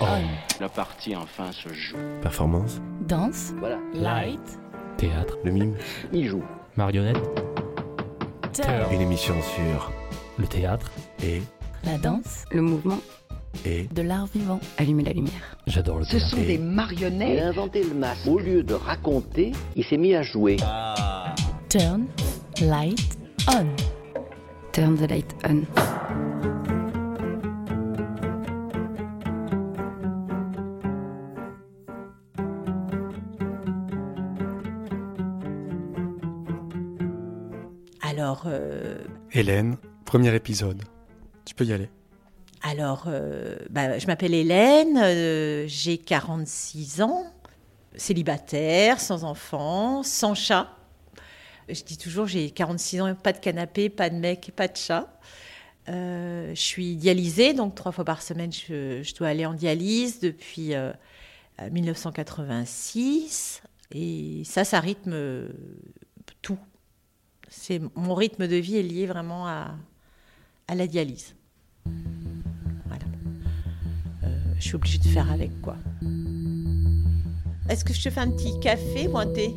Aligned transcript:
On. 0.00 0.06
La 0.60 0.68
partie 0.68 1.14
enfin 1.14 1.52
se 1.52 1.68
joue. 1.72 1.96
Performance, 2.22 2.80
Danse. 3.06 3.52
Voilà. 3.58 3.78
Light. 3.94 4.58
Théâtre, 4.96 5.38
le 5.44 5.50
mime, 5.52 5.74
Il 6.12 6.28
joue. 6.28 6.42
marionnette, 6.76 7.18
Turn. 8.52 8.68
une 8.92 9.00
émission 9.00 9.34
sur 9.42 9.90
le 10.38 10.46
théâtre. 10.46 10.90
et 11.22 11.42
La 11.84 11.96
danse. 11.98 12.44
Le 12.50 12.62
mouvement, 12.62 12.98
et 13.64 13.84
De 13.92 14.02
l'art 14.02 14.26
vivant. 14.26 14.60
allumer 14.78 15.04
la 15.04 15.12
lumière. 15.12 15.56
J'adore 15.66 15.98
le 15.98 16.04
Ce 16.04 16.12
théâtre. 16.12 16.26
sont 16.28 16.36
Et- 16.38 16.46
des 16.46 16.54
Il 16.54 16.62
marionnettes. 16.62 17.42
a 17.42 17.48
inventé 17.48 17.82
le 17.82 17.94
masque. 17.94 18.26
Au 18.26 18.38
lieu 18.38 18.62
de 18.62 18.74
raconter, 18.74 19.52
il 19.76 19.84
s'est 19.84 19.96
mis 19.98 20.14
à 20.14 20.22
jouer. 20.22 20.56
Turn. 21.68 22.06
Light. 22.62 23.18
On. 23.48 23.66
Turn 24.72 24.96
the 24.96 25.10
light 25.10 25.34
on. 25.48 25.62
Alors, 38.40 38.52
euh, 38.54 38.98
Hélène, 39.32 39.76
premier 40.04 40.34
épisode. 40.34 40.82
Tu 41.44 41.54
peux 41.54 41.64
y 41.64 41.72
aller. 41.72 41.88
alors 42.62 43.04
euh, 43.06 43.56
bah, 43.70 43.98
je 43.98 44.06
m'appelle 44.06 44.34
Hélène, 44.34 44.98
euh, 44.98 45.64
j'ai 45.66 45.98
46 45.98 47.02
ans, 47.02 47.26
célibataire, 47.96 49.00
sans 49.00 49.24
enfant, 49.24 50.02
sans 50.02 50.34
chat. 50.34 50.68
Je 51.68 51.82
dis 51.82 51.98
toujours, 51.98 52.26
j'ai 52.26 52.50
46 52.50 53.00
ans, 53.02 53.14
pas 53.14 53.32
de 53.32 53.38
canapé, 53.38 53.88
pas 53.88 54.10
de 54.10 54.16
mec, 54.16 54.52
pas 54.56 54.68
de 54.68 54.76
chat. 54.76 55.08
Je 55.86 56.52
suis 56.54 56.96
dialysée, 56.96 57.52
donc 57.52 57.74
trois 57.74 57.92
fois 57.92 58.04
par 58.04 58.22
semaine, 58.22 58.52
je, 58.52 59.02
je 59.02 59.14
dois 59.16 59.28
aller 59.28 59.44
en 59.44 59.54
dialyse 59.54 60.20
depuis 60.20 60.74
euh, 60.74 60.92
1986. 61.70 63.62
Et 63.92 64.42
ça, 64.44 64.64
ça 64.64 64.80
rythme. 64.80 65.48
C'est 67.52 67.80
mon 67.96 68.14
rythme 68.14 68.46
de 68.46 68.54
vie 68.56 68.76
est 68.76 68.82
lié 68.82 69.06
vraiment 69.06 69.48
à, 69.48 69.74
à 70.68 70.74
la 70.76 70.86
dialyse. 70.86 71.34
Voilà. 72.86 73.04
Euh, 74.22 74.38
je 74.56 74.62
suis 74.62 74.76
obligée 74.76 74.98
de 74.98 75.08
faire 75.08 75.30
avec 75.30 75.60
quoi. 75.60 75.76
Est-ce 77.68 77.84
que 77.84 77.92
je 77.92 78.02
te 78.02 78.08
fais 78.08 78.20
un 78.20 78.30
petit 78.30 78.58
café 78.60 79.08
ou 79.08 79.18
un 79.18 79.26
thé? 79.26 79.54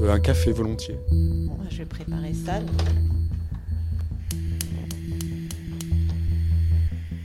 Euh, 0.00 0.12
un 0.12 0.20
café 0.20 0.52
volontiers. 0.52 0.98
Bon, 1.10 1.58
je 1.70 1.78
vais 1.78 1.86
préparer 1.86 2.34
ça. 2.34 2.60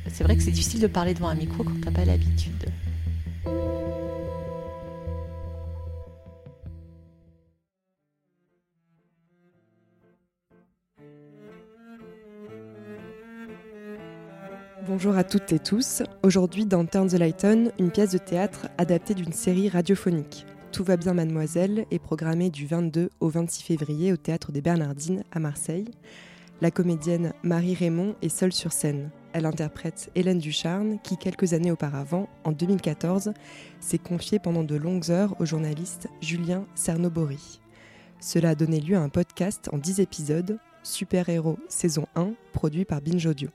C'est 0.08 0.24
vrai 0.24 0.38
que 0.38 0.44
c'est 0.44 0.52
difficile 0.52 0.80
de 0.80 0.88
parler 0.88 1.14
devant 1.14 1.30
un 1.30 1.36
micro 1.36 1.66
quand 1.66 1.82
t'as 1.84 1.92
pas 1.92 2.06
l'habitude. 2.06 2.66
Bonjour 14.94 15.16
à 15.16 15.24
toutes 15.24 15.54
et 15.54 15.60
tous. 15.60 16.04
Aujourd'hui, 16.22 16.66
dans 16.66 16.86
Turn 16.86 17.08
the 17.08 17.14
Light 17.14 17.46
On, 17.46 17.72
une 17.80 17.92
pièce 17.92 18.12
de 18.12 18.18
théâtre 18.18 18.68
adaptée 18.78 19.14
d'une 19.14 19.32
série 19.32 19.70
radiophonique. 19.70 20.46
Tout 20.74 20.84
va 20.84 20.98
bien, 20.98 21.14
mademoiselle 21.14 21.86
est 21.92 21.98
programmée 21.98 22.50
du 22.50 22.68
22 22.68 23.10
au 23.22 23.30
26 23.30 23.64
février 23.64 24.12
au 24.12 24.18
théâtre 24.18 24.52
des 24.52 24.60
Bernardines 24.60 25.24
à 25.32 25.40
Marseille. 25.40 25.86
La 26.60 26.72
comédienne 26.72 27.32
Marie 27.42 27.74
Raymond 27.74 28.16
est 28.22 28.28
seule 28.28 28.52
sur 28.52 28.74
scène. 28.74 29.12
Elle 29.32 29.46
interprète 29.46 30.12
Hélène 30.14 30.40
Ducharne, 30.40 31.00
qui, 31.02 31.16
quelques 31.16 31.54
années 31.54 31.72
auparavant, 31.72 32.28
en 32.44 32.52
2014, 32.52 33.32
s'est 33.80 33.98
confiée 33.98 34.40
pendant 34.40 34.66
de 34.66 34.76
longues 34.76 35.10
heures 35.10 35.38
au 35.40 35.46
journaliste 35.46 36.10
Julien 36.20 36.66
Cernobori. 36.76 37.62
Cela 38.20 38.50
a 38.50 38.56
donné 38.56 38.82
lieu 38.82 38.98
à 38.98 39.02
un 39.02 39.10
podcast 39.10 39.70
en 39.72 39.78
10 39.78 40.02
épisodes, 40.02 40.60
Super 40.84 41.30
Héros 41.30 41.60
saison 41.70 42.08
1, 42.16 42.34
produit 42.52 42.84
par 42.84 43.00
Binge 43.00 43.26
Audio. 43.26 43.52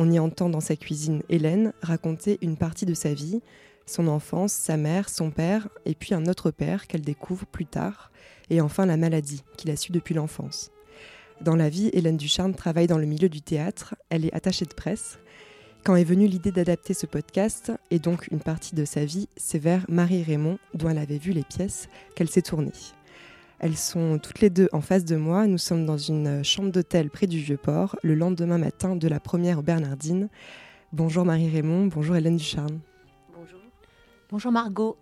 On 0.00 0.12
y 0.12 0.20
entend 0.20 0.48
dans 0.48 0.60
sa 0.60 0.76
cuisine 0.76 1.22
Hélène 1.28 1.72
raconter 1.82 2.38
une 2.40 2.56
partie 2.56 2.86
de 2.86 2.94
sa 2.94 3.12
vie, 3.12 3.40
son 3.84 4.06
enfance, 4.06 4.52
sa 4.52 4.76
mère, 4.76 5.08
son 5.08 5.32
père, 5.32 5.68
et 5.86 5.96
puis 5.96 6.14
un 6.14 6.26
autre 6.26 6.52
père 6.52 6.86
qu'elle 6.86 7.00
découvre 7.00 7.46
plus 7.46 7.66
tard, 7.66 8.12
et 8.48 8.60
enfin 8.60 8.86
la 8.86 8.96
maladie 8.96 9.42
qu'il 9.56 9.72
a 9.72 9.76
su 9.76 9.90
depuis 9.90 10.14
l'enfance. 10.14 10.70
Dans 11.40 11.56
la 11.56 11.68
vie, 11.68 11.90
Hélène 11.92 12.16
Ducharme 12.16 12.54
travaille 12.54 12.86
dans 12.86 12.96
le 12.96 13.06
milieu 13.06 13.28
du 13.28 13.42
théâtre, 13.42 13.96
elle 14.08 14.24
est 14.24 14.34
attachée 14.34 14.66
de 14.66 14.74
presse. 14.74 15.18
Quand 15.82 15.96
est 15.96 16.04
venue 16.04 16.28
l'idée 16.28 16.52
d'adapter 16.52 16.94
ce 16.94 17.06
podcast, 17.06 17.72
et 17.90 17.98
donc 17.98 18.28
une 18.30 18.40
partie 18.40 18.76
de 18.76 18.84
sa 18.84 19.04
vie, 19.04 19.28
c'est 19.36 19.58
vers 19.58 19.84
Marie 19.88 20.22
Raymond, 20.22 20.58
dont 20.74 20.88
elle 20.88 20.98
avait 20.98 21.18
vu 21.18 21.32
les 21.32 21.44
pièces, 21.44 21.88
qu'elle 22.14 22.30
s'est 22.30 22.42
tournée. 22.42 22.70
Elles 23.60 23.76
sont 23.76 24.18
toutes 24.18 24.40
les 24.40 24.50
deux 24.50 24.68
en 24.72 24.80
face 24.80 25.04
de 25.04 25.16
moi. 25.16 25.48
Nous 25.48 25.58
sommes 25.58 25.84
dans 25.84 25.96
une 25.96 26.44
chambre 26.44 26.70
d'hôtel 26.70 27.10
près 27.10 27.26
du 27.26 27.38
Vieux-Port, 27.38 27.96
le 28.02 28.14
lendemain 28.14 28.58
matin 28.58 28.94
de 28.94 29.08
la 29.08 29.18
première 29.18 29.58
aux 29.58 29.62
Bernardines. 29.62 30.28
Bonjour 30.92 31.24
Marie-Raymond, 31.24 31.86
bonjour 31.86 32.14
Hélène 32.14 32.36
Ducharme. 32.36 32.78
Bonjour. 33.34 33.60
Bonjour 34.30 34.52
Margot. 34.52 34.96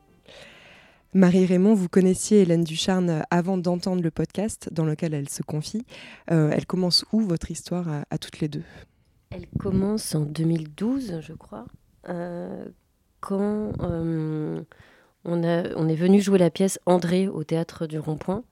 Marie-Raymond, 1.13 1.75
vous 1.75 1.89
connaissiez 1.89 2.43
Hélène 2.43 2.65
Ducharne 2.65 3.23
avant 3.31 3.59
d'entendre 3.59 4.03
le 4.03 4.11
podcast 4.11 4.71
dans 4.73 4.85
lequel 4.85 5.13
elle 5.13 5.29
se 5.29 5.43
confie. 5.43 5.85
Euh, 6.31 6.51
elle 6.53 6.67
commence 6.67 7.05
où 7.13 7.21
votre 7.21 7.51
histoire 7.51 7.89
à, 7.89 8.05
à 8.11 8.17
toutes 8.17 8.41
les 8.41 8.49
deux? 8.49 8.65
Elle 9.31 9.47
commence 9.59 10.15
en 10.15 10.25
2012, 10.25 11.21
je 11.21 11.33
crois, 11.35 11.67
euh, 12.09 12.65
quand 13.21 13.73
euh, 13.83 14.63
on, 15.27 15.89
est 15.89 15.95
venu 15.95 16.21
jouer 16.21 16.39
la 16.39 16.51
pièce 16.51 16.79
André 16.87 17.29
au 17.29 17.45
théâtre 17.45 17.87
du 17.87 17.99
Rond-Point. 17.99 18.45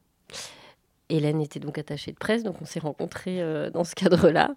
Hélène 1.08 1.40
était 1.40 1.60
donc 1.60 1.78
attachée 1.78 2.12
de 2.12 2.16
presse, 2.16 2.42
donc 2.42 2.60
on 2.60 2.64
s'est 2.64 2.80
rencontrés 2.80 3.40
euh, 3.40 3.70
dans 3.70 3.84
ce 3.84 3.94
cadre-là. 3.94 4.54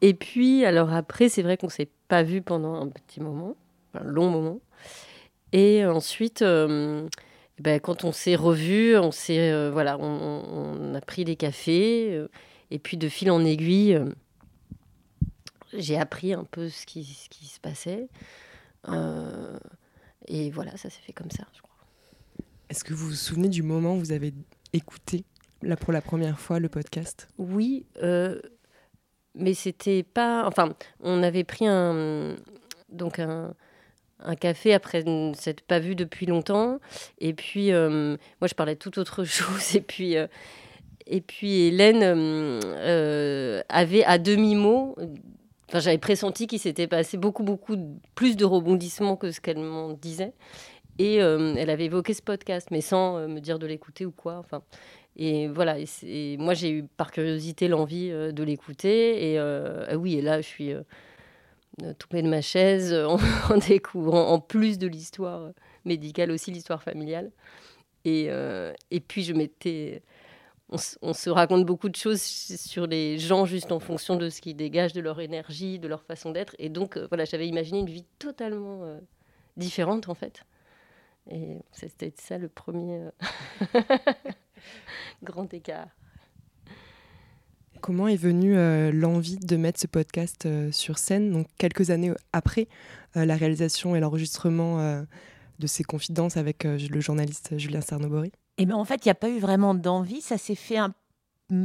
Et 0.00 0.14
puis, 0.14 0.64
alors 0.64 0.92
après, 0.92 1.28
c'est 1.28 1.42
vrai 1.42 1.56
qu'on 1.56 1.68
s'est 1.68 1.88
pas 2.08 2.22
vu 2.22 2.42
pendant 2.42 2.74
un 2.74 2.88
petit 2.88 3.20
moment, 3.20 3.56
un 3.94 4.04
long 4.04 4.30
moment. 4.30 4.60
Et 5.52 5.84
ensuite, 5.84 6.42
euh, 6.42 7.08
ben, 7.58 7.80
quand 7.80 8.04
on 8.04 8.12
s'est 8.12 8.36
revus, 8.36 8.96
on 8.96 9.10
s'est 9.10 9.50
euh, 9.52 9.70
voilà, 9.70 9.98
on, 9.98 10.94
a 10.94 11.00
pris 11.00 11.24
des 11.24 11.36
cafés. 11.36 12.20
et 12.70 12.78
puis 12.78 12.96
de 12.96 13.08
fil 13.08 13.30
en 13.30 13.44
aiguille, 13.44 14.00
j'ai 15.72 15.98
appris 15.98 16.32
un 16.34 16.44
peu 16.44 16.68
ce 16.68 16.86
qui, 16.86 17.04
se 17.04 17.60
passait. 17.60 18.08
Et 20.28 20.50
voilà, 20.50 20.76
ça 20.76 20.90
s'est 20.90 21.02
fait 21.02 21.12
comme 21.12 21.30
ça, 21.30 21.44
je 21.54 21.60
crois. 21.60 21.72
Est-ce 22.68 22.84
que 22.84 22.94
vous 22.94 23.08
vous 23.08 23.14
souvenez 23.14 23.48
du 23.48 23.62
moment 23.62 23.96
où 23.96 23.98
vous 23.98 24.12
avez 24.12 24.32
écouté 24.72 25.24
là, 25.62 25.76
pour 25.76 25.92
la 25.92 26.00
première 26.00 26.38
fois 26.38 26.58
le 26.58 26.68
podcast? 26.68 27.28
Oui, 27.38 27.84
euh, 28.02 28.40
mais 29.34 29.54
c'était 29.54 30.02
pas. 30.02 30.46
Enfin, 30.46 30.72
on 31.00 31.22
avait 31.22 31.44
pris 31.44 31.66
un 31.66 32.34
donc 32.88 33.18
un, 33.18 33.54
un 34.20 34.34
café 34.36 34.74
après 34.74 35.02
ne 35.02 35.34
s'être 35.34 35.62
pas 35.62 35.80
vu 35.80 35.94
depuis 35.94 36.26
longtemps. 36.26 36.78
Et 37.18 37.34
puis 37.34 37.72
euh, 37.72 38.16
moi, 38.40 38.48
je 38.48 38.54
parlais 38.54 38.74
de 38.74 38.78
toute 38.78 38.98
autre 38.98 39.24
chose. 39.24 39.76
Et 39.76 39.80
puis 39.80 40.16
euh, 40.16 40.26
et 41.06 41.20
puis 41.20 41.62
Hélène 41.62 42.02
avait 43.68 44.04
à 44.04 44.18
demi 44.18 44.54
mot. 44.54 44.96
Enfin, 45.72 45.80
j'avais 45.80 45.96
pressenti 45.96 46.46
qu'il 46.46 46.58
s'était 46.58 46.86
passé 46.86 47.16
beaucoup, 47.16 47.42
beaucoup 47.42 47.76
plus 48.14 48.36
de 48.36 48.44
rebondissements 48.44 49.16
que 49.16 49.30
ce 49.30 49.40
qu'elle 49.40 49.58
m'en 49.58 49.94
disait. 49.94 50.34
Et 50.98 51.22
euh, 51.22 51.54
elle 51.56 51.70
avait 51.70 51.86
évoqué 51.86 52.12
ce 52.12 52.20
podcast, 52.20 52.68
mais 52.70 52.82
sans 52.82 53.16
euh, 53.16 53.26
me 53.26 53.40
dire 53.40 53.58
de 53.58 53.66
l'écouter 53.66 54.04
ou 54.04 54.10
quoi. 54.10 54.36
Enfin, 54.36 54.62
et 55.16 55.48
voilà, 55.48 55.76
et 55.78 56.36
moi 56.36 56.52
j'ai 56.52 56.70
eu 56.70 56.84
par 56.84 57.10
curiosité 57.10 57.68
l'envie 57.68 58.10
euh, 58.10 58.32
de 58.32 58.42
l'écouter. 58.42 59.32
Et 59.32 59.38
ah 59.38 59.96
oui, 59.96 60.16
et 60.16 60.20
là 60.20 60.42
je 60.42 60.46
suis 60.46 60.74
tombée 61.98 62.20
de 62.20 62.28
ma 62.28 62.42
chaise 62.42 62.92
en, 63.48 63.56
découvrant, 63.56 64.28
en 64.28 64.40
plus 64.40 64.76
de 64.76 64.86
l'histoire 64.86 65.52
médicale, 65.86 66.30
aussi 66.30 66.50
l'histoire 66.50 66.82
familiale. 66.82 67.30
Et, 68.04 68.28
et 68.90 69.00
puis 69.00 69.22
je 69.22 69.32
m'étais. 69.32 70.02
On, 71.02 71.12
se 71.12 71.28
raconte 71.28 71.66
beaucoup 71.66 71.90
de 71.90 71.96
choses 71.96 72.22
sur 72.22 72.86
les 72.86 73.18
gens 73.18 73.44
juste 73.44 73.72
en 73.72 73.78
fonction 73.78 74.16
de 74.16 74.30
ce 74.30 74.40
qu'ils 74.40 74.56
dégagent, 74.56 74.94
de 74.94 75.02
leur 75.02 75.20
énergie, 75.20 75.78
de 75.78 75.86
leur 75.86 76.02
façon 76.02 76.30
d'être. 76.30 76.56
Et 76.58 76.70
donc 76.70 76.96
euh, 76.96 77.06
voilà, 77.10 77.26
j'avais 77.26 77.46
imaginé 77.46 77.80
une 77.80 77.90
vie 77.90 78.06
totalement 78.18 78.84
euh, 78.84 78.98
différente 79.58 80.08
en 80.08 80.14
fait. 80.14 80.44
Et 81.30 81.58
c'était 81.72 82.12
ça 82.16 82.38
le 82.38 82.48
premier 82.48 83.00
euh, 83.74 83.80
grand 85.22 85.52
écart. 85.52 85.88
Comment 87.82 88.08
est 88.08 88.16
venue 88.16 88.54
l'envie 88.92 89.38
de 89.38 89.56
mettre 89.56 89.80
ce 89.80 89.88
podcast 89.88 90.46
sur 90.70 90.98
scène, 90.98 91.32
donc 91.32 91.48
quelques 91.58 91.90
années 91.90 92.12
après 92.32 92.68
la 93.16 93.34
réalisation 93.34 93.96
et 93.96 94.00
l'enregistrement 94.00 95.04
de 95.58 95.66
ces 95.66 95.82
confidences 95.82 96.36
avec 96.36 96.62
le 96.62 97.00
journaliste 97.00 97.58
Julien 97.58 97.80
Cernobori? 97.80 98.30
Et 98.58 98.66
ben 98.66 98.74
en 98.74 98.84
fait, 98.84 99.04
il 99.04 99.08
n'y 99.08 99.12
a 99.12 99.16
pas 99.16 99.28
eu 99.28 99.38
vraiment 99.38 99.74
d'envie. 99.74 100.20
Ça 100.20 100.38
s'est 100.38 100.54
fait 100.54 100.78
un, 100.78 100.94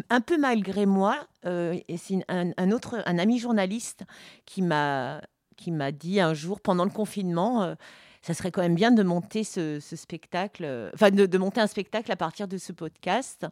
un 0.10 0.22
peu 0.22 0.38
malgré 0.38 0.86
moi. 0.86 1.28
euh, 1.46 1.78
c'est 1.98 2.24
un, 2.28 2.72
autre, 2.72 3.04
un 3.06 3.18
ami 3.18 3.40
journaliste 3.40 4.04
qui 4.46 4.62
m'a 4.62 5.22
qui 5.58 5.72
m'a 5.72 5.92
dit 5.92 6.20
un 6.22 6.34
jour, 6.34 6.62
pendant 6.62 6.86
le 6.86 6.92
confinement, 6.92 7.64
euh, 7.64 7.76
ça 8.22 8.34
serait 8.34 8.52
quand 8.52 8.62
même 8.62 8.76
bien 8.76 8.92
de 8.92 9.04
monter 9.04 9.44
ce, 9.44 9.80
spectacle, 9.80 10.64
euh, 10.64 10.90
enfin 10.94 11.12
de, 11.12 11.38
monter 11.38 11.60
un 11.60 11.68
spectacle 11.68 12.12
à 12.12 12.16
partir 12.16 12.48
de 12.48 12.58
ce 12.58 12.72
podcast. 12.72 13.46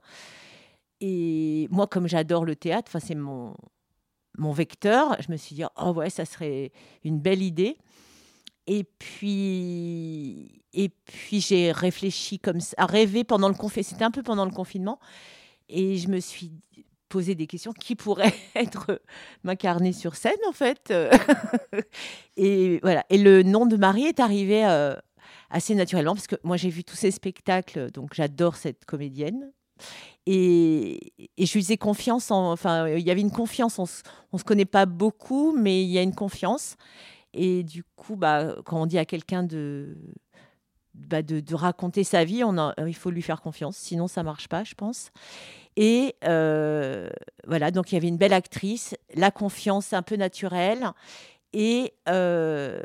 Et 1.01 1.67
moi, 1.71 1.87
comme 1.87 2.07
j'adore 2.07 2.45
le 2.45 2.55
théâtre, 2.55 2.89
enfin 2.89 3.05
c'est 3.05 3.15
mon, 3.15 3.55
mon 4.37 4.51
vecteur, 4.51 5.17
je 5.21 5.31
me 5.31 5.37
suis 5.37 5.55
dit, 5.55 5.63
oh 5.77 5.91
ouais, 5.91 6.09
ça 6.09 6.25
serait 6.25 6.71
une 7.03 7.19
belle 7.19 7.41
idée. 7.41 7.77
Et 8.67 8.83
puis, 8.83 10.63
et 10.75 10.89
puis 10.89 11.39
j'ai 11.39 11.71
réfléchi 11.71 12.37
comme 12.37 12.59
ça, 12.59 12.75
à 12.77 12.85
rêver 12.85 13.23
pendant 13.23 13.47
le 13.47 13.55
confinement. 13.55 13.87
C'était 13.89 14.03
un 14.03 14.11
peu 14.11 14.23
pendant 14.23 14.45
le 14.45 14.51
confinement. 14.51 14.99
Et 15.69 15.97
je 15.97 16.09
me 16.09 16.19
suis 16.19 16.51
posé 17.09 17.33
des 17.33 17.47
questions 17.47 17.71
qui 17.71 17.95
pourrait 17.95 18.33
être 18.55 19.01
m'incarner 19.43 19.93
sur 19.93 20.15
scène, 20.15 20.33
en 20.47 20.51
fait. 20.51 20.93
et 22.37 22.79
voilà. 22.81 23.05
Et 23.09 23.17
le 23.17 23.41
nom 23.41 23.65
de 23.65 23.77
Marie 23.77 24.05
est 24.05 24.19
arrivé 24.19 24.65
euh, 24.65 24.95
assez 25.49 25.75
naturellement 25.75 26.13
parce 26.13 26.27
que 26.27 26.35
moi, 26.43 26.57
j'ai 26.57 26.69
vu 26.69 26.83
tous 26.83 26.97
ces 26.97 27.11
spectacles. 27.11 27.89
Donc, 27.91 28.13
j'adore 28.13 28.57
cette 28.57 28.85
comédienne. 28.85 29.51
Et, 30.25 31.13
je 31.37 31.53
lui 31.53 31.61
faisais 31.61 31.77
confiance. 31.77 32.31
enfin, 32.31 32.89
il 32.89 33.05
y 33.05 33.11
avait 33.11 33.21
une 33.21 33.31
confiance. 33.31 33.79
On 33.79 33.83
ne 34.33 34.37
se 34.37 34.43
connaît 34.43 34.65
pas 34.65 34.85
beaucoup, 34.85 35.55
mais 35.57 35.83
il 35.83 35.89
y 35.89 35.97
a 35.97 36.01
une 36.01 36.15
confiance. 36.15 36.75
Et 37.33 37.63
du 37.63 37.83
coup, 37.95 38.15
bah, 38.15 38.55
quand 38.65 38.81
on 38.81 38.85
dit 38.85 38.97
à 38.97 39.05
quelqu'un 39.05 39.43
de, 39.43 39.97
bah, 40.95 41.21
de, 41.21 41.55
raconter 41.55 42.03
sa 42.03 42.23
vie, 42.23 42.43
a, 42.43 42.73
il 42.85 42.95
faut 42.95 43.11
lui 43.11 43.21
faire 43.21 43.41
confiance. 43.41 43.77
Sinon, 43.77 44.07
ça 44.07 44.23
marche 44.23 44.47
pas, 44.47 44.63
je 44.63 44.75
pense. 44.75 45.11
Et 45.75 46.15
euh, 46.23 47.09
voilà, 47.47 47.71
donc 47.71 47.91
il 47.91 47.95
y 47.95 47.97
avait 47.97 48.07
une 48.07 48.17
belle 48.17 48.33
actrice, 48.33 48.95
la 49.13 49.31
confiance 49.31 49.93
un 49.93 50.01
peu 50.01 50.15
naturelle. 50.15 50.91
Et, 51.53 51.93
euh, 52.09 52.81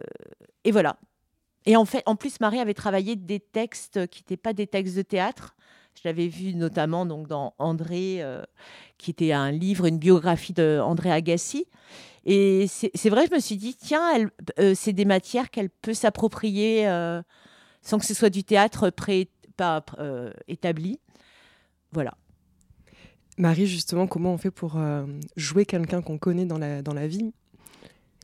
et 0.65 0.73
voilà. 0.73 0.97
Et 1.67 1.77
en 1.77 1.85
fait, 1.85 2.03
en 2.07 2.17
plus, 2.17 2.41
Marie 2.41 2.59
avait 2.59 2.75
travaillé 2.75 3.17
des 3.17 3.41
textes 3.41 4.07
qui 4.09 4.23
n'étaient 4.23 4.37
pas 4.37 4.53
des 4.53 4.67
textes 4.67 4.97
de 4.97 5.03
théâtre. 5.03 5.55
Je 5.95 6.09
l'avais 6.09 6.29
vu 6.29 6.55
notamment 6.55 7.05
donc 7.05 7.27
dans 7.27 7.55
André, 7.59 8.19
euh, 8.21 8.43
qui 8.97 9.11
était 9.11 9.33
un 9.33 9.51
livre, 9.51 9.87
une 9.87 9.99
biographie 9.99 10.53
d'André 10.53 11.11
Agassi. 11.11 11.67
Et 12.25 12.67
c'est 12.69 13.09
vrai, 13.09 13.27
je 13.29 13.35
me 13.35 13.41
suis 13.41 13.57
dit, 13.57 13.75
tiens, 13.75 14.29
euh, 14.59 14.75
c'est 14.75 14.93
des 14.93 15.07
matières 15.07 15.51
qu'elle 15.51 15.71
peut 15.71 15.95
s'approprier 15.95 16.87
euh, 16.87 17.23
sans 17.83 17.99
que 17.99 18.07
ce 18.07 18.15
soit 18.15 18.31
du 18.31 18.45
théâtre 18.45 18.91
pré 18.91 19.29
pas, 19.57 19.85
établi. 20.49 21.01
Voilà. 21.93 22.15
Marie, 23.37 23.67
justement, 23.67 24.07
comment 24.07 24.33
on 24.33 24.39
fait 24.39 24.51
pour 24.51 24.79
jouer 25.37 25.67
quelqu'un 25.67 26.01
qu'on 26.01 26.17
connaît 26.19 26.47
dans 26.47 26.59
la, 26.59 26.81
dans 26.81 26.95
la 26.95 27.07
vie? 27.07 27.33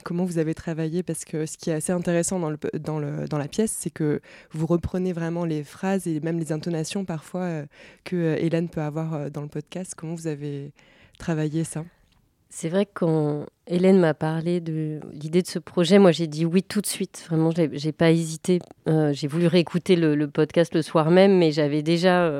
Comment 0.06 0.24
vous 0.24 0.38
avez 0.38 0.54
travaillé? 0.54 1.02
Parce 1.02 1.24
que 1.24 1.46
ce 1.46 1.58
qui 1.58 1.70
est 1.70 1.72
assez 1.72 1.90
intéressant 1.90 2.38
dans, 2.38 2.50
le, 2.50 2.58
dans, 2.78 3.00
le, 3.00 3.26
dans 3.26 3.38
la 3.38 3.48
pièce, 3.48 3.72
c'est 3.76 3.90
que 3.90 4.20
vous 4.52 4.64
reprenez 4.64 5.12
vraiment 5.12 5.44
les 5.44 5.64
phrases 5.64 6.06
et 6.06 6.20
même 6.20 6.38
les 6.38 6.52
intonations 6.52 7.04
parfois 7.04 7.40
euh, 7.40 7.66
que 8.04 8.14
euh, 8.14 8.36
Hélène 8.36 8.68
peut 8.68 8.82
avoir 8.82 9.14
euh, 9.14 9.30
dans 9.30 9.42
le 9.42 9.48
podcast. 9.48 9.96
Comment 9.96 10.14
vous 10.14 10.28
avez 10.28 10.72
travaillé 11.18 11.64
ça? 11.64 11.84
C'est 12.56 12.70
vrai 12.70 12.86
que 12.86 12.92
quand 12.94 13.46
Hélène 13.66 13.98
m'a 13.98 14.14
parlé 14.14 14.60
de 14.60 15.00
l'idée 15.12 15.42
de 15.42 15.46
ce 15.46 15.58
projet, 15.58 15.98
moi 15.98 16.10
j'ai 16.10 16.26
dit 16.26 16.46
oui 16.46 16.62
tout 16.62 16.80
de 16.80 16.86
suite. 16.86 17.26
Vraiment, 17.28 17.50
j'ai 17.50 17.92
pas 17.92 18.10
hésité. 18.10 18.60
j'ai 18.86 19.26
voulu 19.26 19.46
réécouter 19.46 19.94
le, 19.94 20.26
podcast 20.26 20.74
le 20.74 20.80
soir 20.80 21.10
même, 21.10 21.36
mais 21.36 21.52
j'avais 21.52 21.82
déjà 21.82 22.32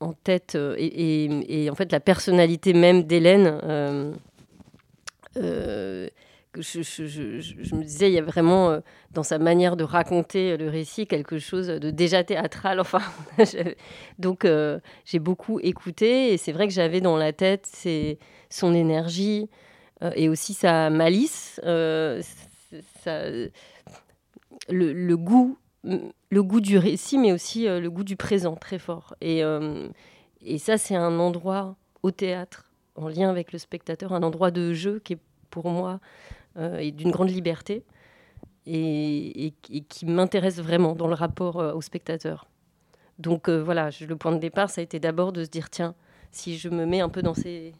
en 0.00 0.12
tête 0.12 0.58
et, 0.76 1.64
et, 1.64 1.70
en 1.70 1.74
fait 1.74 1.90
la 1.90 2.00
personnalité 2.00 2.74
même 2.74 3.04
d'Hélène 3.04 3.58
je, 6.56 7.74
me 7.74 7.82
disais, 7.82 8.10
il 8.10 8.14
y 8.14 8.18
a 8.18 8.22
vraiment 8.22 8.70
euh, 8.70 8.80
dans 9.12 9.22
sa 9.22 9.38
manière 9.38 9.76
de 9.76 9.84
raconter 9.84 10.56
le 10.56 10.68
récit 10.68 11.06
quelque 11.06 11.38
chose 11.38 11.68
de 11.68 11.90
déjà 11.90 12.24
théâtral. 12.24 12.80
Enfin, 12.80 13.00
donc 14.18 14.44
euh, 14.44 14.78
j'ai 15.04 15.18
beaucoup 15.18 15.60
écouté 15.60 16.32
et 16.32 16.36
c'est 16.36 16.52
vrai 16.52 16.66
que 16.66 16.74
j'avais 16.74 17.00
dans 17.00 17.16
la 17.16 17.32
tête 17.32 17.68
c'est 17.70 18.18
son 18.50 18.74
énergie 18.74 19.48
euh, 20.02 20.10
et 20.14 20.28
aussi 20.28 20.54
sa 20.54 20.90
malice, 20.90 21.60
le, 21.64 22.24
goût, 25.14 25.58
le 25.84 26.42
goût 26.42 26.60
du 26.60 26.78
récit, 26.78 27.18
mais 27.18 27.32
aussi 27.32 27.66
le 27.66 27.88
goût 27.88 28.04
du 28.04 28.16
présent 28.16 28.56
très 28.56 28.78
fort. 28.78 29.14
Et, 29.20 29.42
ça, 30.58 30.78
c'est 30.78 30.96
un 30.96 31.18
endroit 31.18 31.76
au 32.02 32.10
théâtre 32.10 32.70
en 32.94 33.08
lien 33.08 33.30
avec 33.30 33.52
le 33.52 33.58
spectateur, 33.58 34.12
un 34.12 34.22
endroit 34.22 34.50
de 34.50 34.72
jeu 34.72 35.00
qui 35.00 35.14
est 35.14 35.18
pour 35.50 35.68
moi 35.70 36.00
euh, 36.56 36.90
d'une 36.90 37.10
grande 37.10 37.30
liberté 37.30 37.84
et, 38.66 39.54
qui 39.88 40.06
m'intéresse 40.06 40.58
vraiment 40.58 40.94
dans 40.94 41.06
le 41.06 41.14
rapport 41.14 41.60
euh, 41.60 41.72
au 41.72 41.80
spectateur. 41.80 42.48
Donc 43.18 43.48
euh, 43.48 43.62
voilà, 43.62 43.90
le 44.06 44.16
point 44.16 44.32
de 44.32 44.38
départ, 44.38 44.68
ça 44.68 44.80
a 44.80 44.84
été 44.84 44.98
d'abord 44.98 45.32
de 45.32 45.44
se 45.44 45.48
dire, 45.48 45.70
tiens, 45.70 45.94
si 46.32 46.58
je 46.58 46.68
me 46.68 46.84
mets 46.84 47.00
un 47.00 47.08
peu 47.08 47.22
dans 47.22 47.34
ces, 47.34 47.72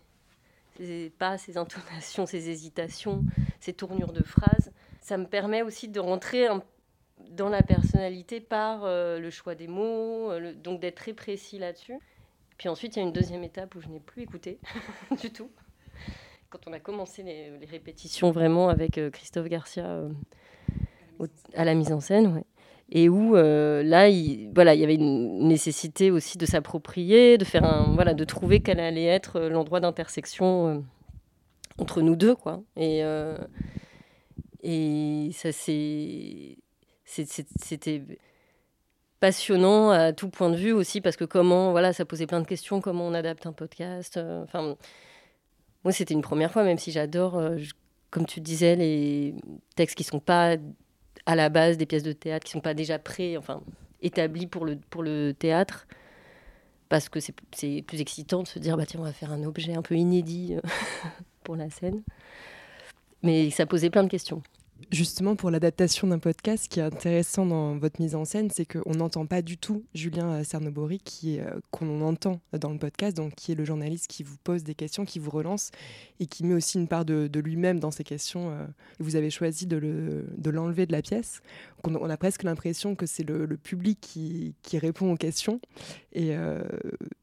pas, 1.18 1.38
ces 1.38 1.56
intonations, 1.56 2.26
ces 2.26 2.50
hésitations, 2.50 3.24
ces 3.60 3.72
tournures 3.72 4.12
de 4.12 4.22
phrases, 4.22 4.72
ça 5.00 5.16
me 5.16 5.26
permet 5.26 5.62
aussi 5.62 5.88
de 5.88 6.00
rentrer 6.00 6.48
dans 7.30 7.48
la 7.48 7.62
personnalité 7.62 8.40
par 8.40 8.82
le 8.84 9.30
choix 9.30 9.54
des 9.54 9.68
mots, 9.68 10.30
donc 10.62 10.80
d'être 10.80 10.96
très 10.96 11.12
précis 11.12 11.58
là-dessus. 11.58 11.98
Puis 12.58 12.68
ensuite, 12.68 12.96
il 12.96 12.98
y 12.98 13.02
a 13.02 13.04
une 13.06 13.12
deuxième 13.12 13.44
étape 13.44 13.74
où 13.76 13.80
je 13.80 13.88
n'ai 13.88 14.00
plus 14.00 14.22
écouté 14.22 14.58
du 15.22 15.30
tout. 15.30 15.48
Quand 16.50 16.58
on 16.66 16.72
a 16.72 16.80
commencé 16.80 17.22
les, 17.22 17.56
répétitions 17.66 18.32
vraiment 18.32 18.68
avec 18.68 18.98
euh, 18.98 19.10
Christophe 19.10 19.48
Garcia 19.48 19.86
euh, 19.86 20.08
à 21.54 21.64
la 21.64 21.74
mise 21.74 21.92
en 21.92 22.00
scène, 22.00 22.42
et 22.90 23.08
où 23.08 23.36
euh, 23.36 23.82
là, 23.82 24.08
il, 24.08 24.50
voilà, 24.54 24.74
il 24.74 24.80
y 24.80 24.84
avait 24.84 24.94
une 24.94 25.46
nécessité 25.46 26.10
aussi 26.10 26.38
de 26.38 26.46
s'approprier, 26.46 27.38
de 27.38 27.44
faire 27.44 27.86
voilà, 27.94 28.14
de 28.14 28.24
trouver 28.24 28.60
quel 28.60 28.80
allait 28.80 29.04
être 29.04 29.40
l'endroit 29.40 29.80
d'intersection 29.80 30.84
entre 31.78 32.02
nous 32.02 32.16
deux, 32.16 32.34
quoi. 32.34 32.62
Et 32.76 33.02
et 34.62 35.30
ça 35.34 35.52
c'est 35.52 36.58
c'était 37.04 38.02
passionnant 39.20 39.90
à 39.90 40.12
tout 40.12 40.28
point 40.28 40.50
de 40.50 40.56
vue 40.56 40.72
aussi 40.72 41.00
parce 41.00 41.16
que 41.16 41.24
comment 41.24 41.70
voilà 41.70 41.92
ça 41.92 42.04
posait 42.04 42.26
plein 42.26 42.40
de 42.40 42.46
questions 42.46 42.80
comment 42.80 43.06
on 43.06 43.14
adapte 43.14 43.46
un 43.46 43.52
podcast 43.52 44.18
enfin 44.42 44.76
moi, 45.84 45.92
c'était 45.92 46.14
une 46.14 46.22
première 46.22 46.52
fois, 46.52 46.64
même 46.64 46.78
si 46.78 46.90
j'adore, 46.90 47.36
euh, 47.36 47.56
comme 48.10 48.26
tu 48.26 48.40
disais, 48.40 48.76
les 48.76 49.34
textes 49.76 49.96
qui 49.96 50.04
sont 50.04 50.20
pas 50.20 50.56
à 51.28 51.36
la 51.36 51.50
base 51.50 51.76
des 51.76 51.84
pièces 51.84 52.02
de 52.02 52.12
théâtre, 52.12 52.46
qui 52.46 52.52
sont 52.52 52.62
pas 52.62 52.72
déjà 52.72 52.98
prêts, 52.98 53.36
enfin 53.36 53.60
le, 54.64 54.76
pour 54.88 55.02
le 55.02 55.32
théâtre, 55.32 55.86
parce 56.88 57.10
que 57.10 57.20
c'est 57.20 57.82
plus 57.82 58.00
excitant 58.00 58.42
de 58.42 58.48
se 58.48 58.58
dire, 58.58 58.78
bah 58.78 58.86
tiens, 58.86 59.00
on 59.00 59.04
va 59.04 59.12
faire 59.12 59.30
un 59.30 59.44
objet 59.44 59.74
un 59.74 59.82
peu 59.82 59.94
inédit 59.94 60.54
euh, 60.54 60.60
pour 61.44 61.54
la 61.54 61.68
scène. 61.68 62.02
Mais 63.22 63.50
ça 63.50 63.66
posait 63.66 63.90
plein 63.90 64.04
de 64.04 64.08
questions. 64.08 64.42
Justement, 64.92 65.34
pour 65.34 65.50
l'adaptation 65.50 66.06
d'un 66.06 66.20
podcast, 66.20 66.64
ce 66.64 66.68
qui 66.68 66.78
est 66.78 66.84
intéressant 66.84 67.44
dans 67.44 67.76
votre 67.76 68.00
mise 68.00 68.14
en 68.14 68.24
scène, 68.24 68.48
c'est 68.48 68.64
qu'on 68.64 68.94
n'entend 68.94 69.26
pas 69.26 69.42
du 69.42 69.58
tout 69.58 69.84
Julien 69.92 70.42
Cernobori, 70.44 71.00
qui 71.00 71.40
euh, 71.40 71.50
qu'on 71.70 72.00
entend 72.00 72.40
dans 72.52 72.70
le 72.70 72.78
podcast, 72.78 73.16
donc 73.16 73.34
qui 73.34 73.52
est 73.52 73.54
le 73.56 73.64
journaliste 73.64 74.06
qui 74.06 74.22
vous 74.22 74.36
pose 74.44 74.62
des 74.62 74.74
questions, 74.74 75.04
qui 75.04 75.18
vous 75.18 75.30
relance 75.30 75.72
et 76.20 76.26
qui 76.26 76.44
met 76.44 76.54
aussi 76.54 76.78
une 76.78 76.86
part 76.86 77.04
de, 77.04 77.28
lui-même 77.40 77.80
dans 77.80 77.90
ces 77.90 78.04
questions. 78.04 78.50
Euh, 78.50 78.66
vous 79.00 79.16
avez 79.16 79.30
choisi 79.30 79.66
de 79.66 80.50
l'enlever 80.50 80.86
de, 80.86 80.92
la 80.92 81.02
pièce. 81.02 81.42
on, 81.84 82.08
a 82.08 82.16
presque 82.16 82.44
l'impression 82.44 82.94
que 82.94 83.06
c'est 83.06 83.28
le, 83.28 83.46
public 83.56 83.98
qui, 84.00 84.54
répond 84.78 85.12
aux 85.12 85.16
questions. 85.16 85.60
Et, 86.12 86.36
euh, 86.36 86.62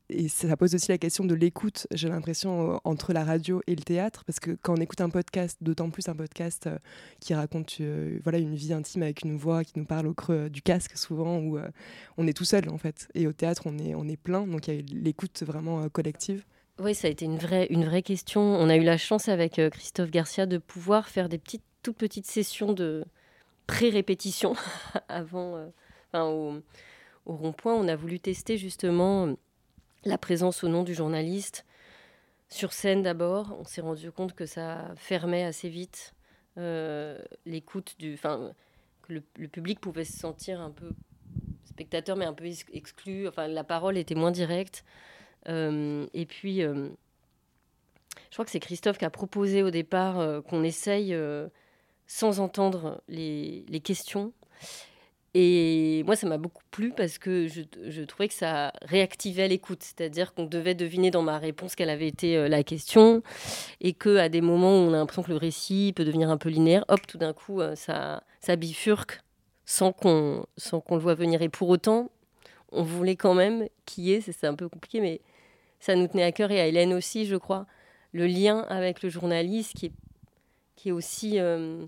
et 0.10 0.28
ça 0.28 0.56
pose 0.56 0.76
aussi 0.76 0.90
la 0.90 1.00
question 1.00 1.26
de 1.26 1.34
l'écoute, 1.34 1.88
j'ai 1.92 2.10
l'impression, 2.10 2.80
entre 2.84 3.12
la 3.12 3.24
radio 3.24 3.62
et 3.66 3.76
le 3.76 3.82
théâtre, 3.82 4.24
parce 4.26 4.40
que 4.40 4.52
quand 4.62 4.78
on 4.78 4.82
écoute 4.82 5.02
un 5.02 5.10
podcast, 5.10 5.58
d'autant 5.62 5.90
plus 5.90 6.08
un 6.10 6.16
podcast 6.16 6.68
euh, 6.68 6.78
qui 7.20 7.34
raconte 7.34 7.78
euh, 7.82 8.20
voilà, 8.24 8.38
une 8.38 8.56
vie 8.56 8.74
intime 8.74 9.02
avec 9.02 9.24
une 9.24 9.36
voix 9.36 9.64
qui 9.64 9.74
nous 9.78 9.86
parle 9.86 10.06
au 10.06 10.14
creux 10.14 10.50
du 10.50 10.62
casque 10.62 10.96
souvent, 10.96 11.40
où 11.40 11.58
euh, 11.58 11.68
on 12.18 12.28
est 12.28 12.34
tout 12.34 12.46
seul 12.46 12.70
en 12.70 12.78
fait. 12.78 13.08
Et 13.16 13.26
au 13.26 13.34
théâtre, 13.34 13.64
on 13.66 13.80
est, 13.80 13.96
on 13.96 14.08
est 14.08 14.18
plein, 14.18 14.46
donc 14.46 14.68
il 14.68 14.76
y 14.76 14.78
a 14.78 14.82
l'écoute 14.94 15.42
vraiment 15.44 15.90
collective. 15.90 16.46
Oui, 16.78 16.94
ça 16.94 17.08
a 17.08 17.12
été 17.12 17.26
une 17.26 17.38
vraie, 17.38 17.66
une 17.72 17.86
vraie 17.86 18.04
question. 18.04 18.42
On 18.42 18.70
a 18.70 18.76
eu 18.76 18.84
la 18.84 18.98
chance 18.98 19.28
avec 19.28 19.60
Christophe 19.72 20.12
Garcia 20.12 20.46
de 20.46 20.60
pouvoir 20.60 21.08
faire 21.08 21.30
des 21.30 21.40
petites, 21.40 21.64
toutes 21.82 21.98
petites 21.98 22.28
sessions 22.28 22.74
de 22.74 23.06
pré-répétition 23.66 24.54
avant, 25.08 25.72
au 26.14 26.62
rond-point. 27.26 27.74
On 27.74 27.88
a 27.88 27.96
voulu 27.96 28.20
tester 28.20 28.58
justement 28.58 29.36
la 30.06 30.18
présence 30.18 30.64
au 30.64 30.68
nom 30.68 30.84
du 30.84 30.94
journaliste 30.94 31.66
sur 32.50 32.74
scène 32.74 33.02
d'abord. 33.02 33.56
On 33.60 33.64
s'est 33.64 33.82
rendu 33.82 34.12
compte 34.12 34.34
que 34.34 34.46
ça 34.46 34.92
fermait 34.96 35.44
assez 35.44 35.70
vite 35.70 36.14
euh, 36.58 37.18
l'écoute 37.46 37.96
du. 38.00 38.14
Enfin, 38.14 38.52
que 39.02 39.14
le, 39.14 39.48
public 39.48 39.80
pouvait 39.80 40.06
se 40.06 40.18
sentir 40.18 40.62
un 40.62 40.72
peu 40.72 40.90
spectateur, 41.66 42.16
mais 42.16 42.26
un 42.26 42.34
peu 42.34 42.46
exclu. 42.72 43.28
Enfin, 43.28 43.48
la 43.48 43.64
parole 43.64 43.98
était 43.98 44.16
moins 44.16 44.32
directe. 44.32 44.84
Euh, 45.48 46.08
et 46.14 46.26
puis, 46.26 46.64
euh, 46.64 46.90
je 48.30 48.36
crois 48.36 48.46
que 48.46 48.52
c'est 48.52 48.60
Christophe 48.60 48.98
qui 48.98 49.06
a 49.06 49.10
proposé 49.10 49.62
au 49.62 49.70
départ 49.70 50.44
qu'on 50.44 50.64
essaye 50.64 51.16
sans 52.08 52.40
entendre 52.40 53.02
les, 53.08 53.66
les 53.68 53.80
questions. 53.80 54.34
Et 55.38 56.04
moi, 56.06 56.16
ça 56.16 56.28
m'a 56.28 56.38
beaucoup 56.38 56.64
plu 56.72 56.94
parce 56.96 57.18
que 57.18 57.50
je, 57.50 58.04
trouvais 58.04 58.30
que 58.30 58.34
ça 58.34 58.72
réactivait 58.84 59.50
l'écoute. 59.50 59.84
C'est-à-dire 59.84 60.34
qu'on 60.34 60.46
devait 60.46 60.76
deviner 60.76 61.12
dans 61.12 61.24
ma 61.24 61.40
réponse 61.40 61.76
quelle 61.76 61.90
avait 61.90 62.08
été 62.08 62.38
euh, 62.38 62.48
la 62.48 62.64
question. 62.64 63.22
Et 63.82 63.92
qu'à 63.92 64.30
des 64.30 64.40
moments 64.40 64.72
où 64.72 64.88
on 64.90 64.94
a 64.94 64.98
l'impression 64.98 65.24
que 65.24 65.32
le 65.32 65.36
récit 65.36 65.92
peut 65.94 66.06
devenir 66.06 66.30
un 66.30 66.38
peu 66.38 66.48
linéaire, 66.48 66.86
hop, 66.88 67.06
tout 67.06 67.18
d'un 67.18 67.34
coup, 67.34 67.60
euh, 67.60 67.76
ça, 67.76 68.22
bifurque 68.56 69.20
sans 69.66 69.92
qu'on 69.92 70.46
qu'on 70.86 70.96
le 70.96 71.02
voit 71.02 71.16
venir. 71.16 71.42
Et 71.42 71.50
pour 71.50 71.68
autant, 71.68 72.10
on 72.72 72.84
voulait 72.84 73.18
quand 73.18 73.34
même 73.34 73.68
qu'il 73.86 74.06
y 74.06 74.14
ait, 74.14 74.22
c'est 74.22 74.48
un 74.48 74.56
peu 74.56 74.70
compliqué, 74.70 75.02
mais 75.02 75.20
ça 75.82 75.96
nous 75.96 76.08
tenait 76.08 76.24
à 76.24 76.32
cœur 76.32 76.50
et 76.52 76.62
à 76.62 76.68
Hélène 76.68 76.94
aussi, 76.94 77.26
je 77.26 77.36
crois, 77.36 77.66
le 78.14 78.26
lien 78.26 78.62
avec 78.70 79.04
le 79.04 79.10
journaliste 79.10 79.74
qui 79.74 79.88
est, 79.88 79.94
qui 80.78 80.90
est 80.90 80.94
aussi. 80.94 81.42
Euh, 81.42 81.88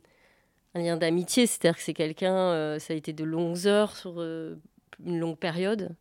un 0.77 0.84
lien 0.84 0.98
d'amitié, 0.98 1.48
c'est-à-dire 1.48 1.77
que 1.77 1.84
c'est 1.84 1.93
quelqu'un, 1.93 2.36
euh, 2.36 2.79
ça 2.79 2.93
a 2.93 2.96
été 2.96 3.13
de 3.13 3.24
longues 3.24 3.67
heures 3.67 3.96
sur 3.96 4.15
euh, 4.17 4.55
une 5.03 5.19
longue 5.19 5.38
période, 5.38 5.96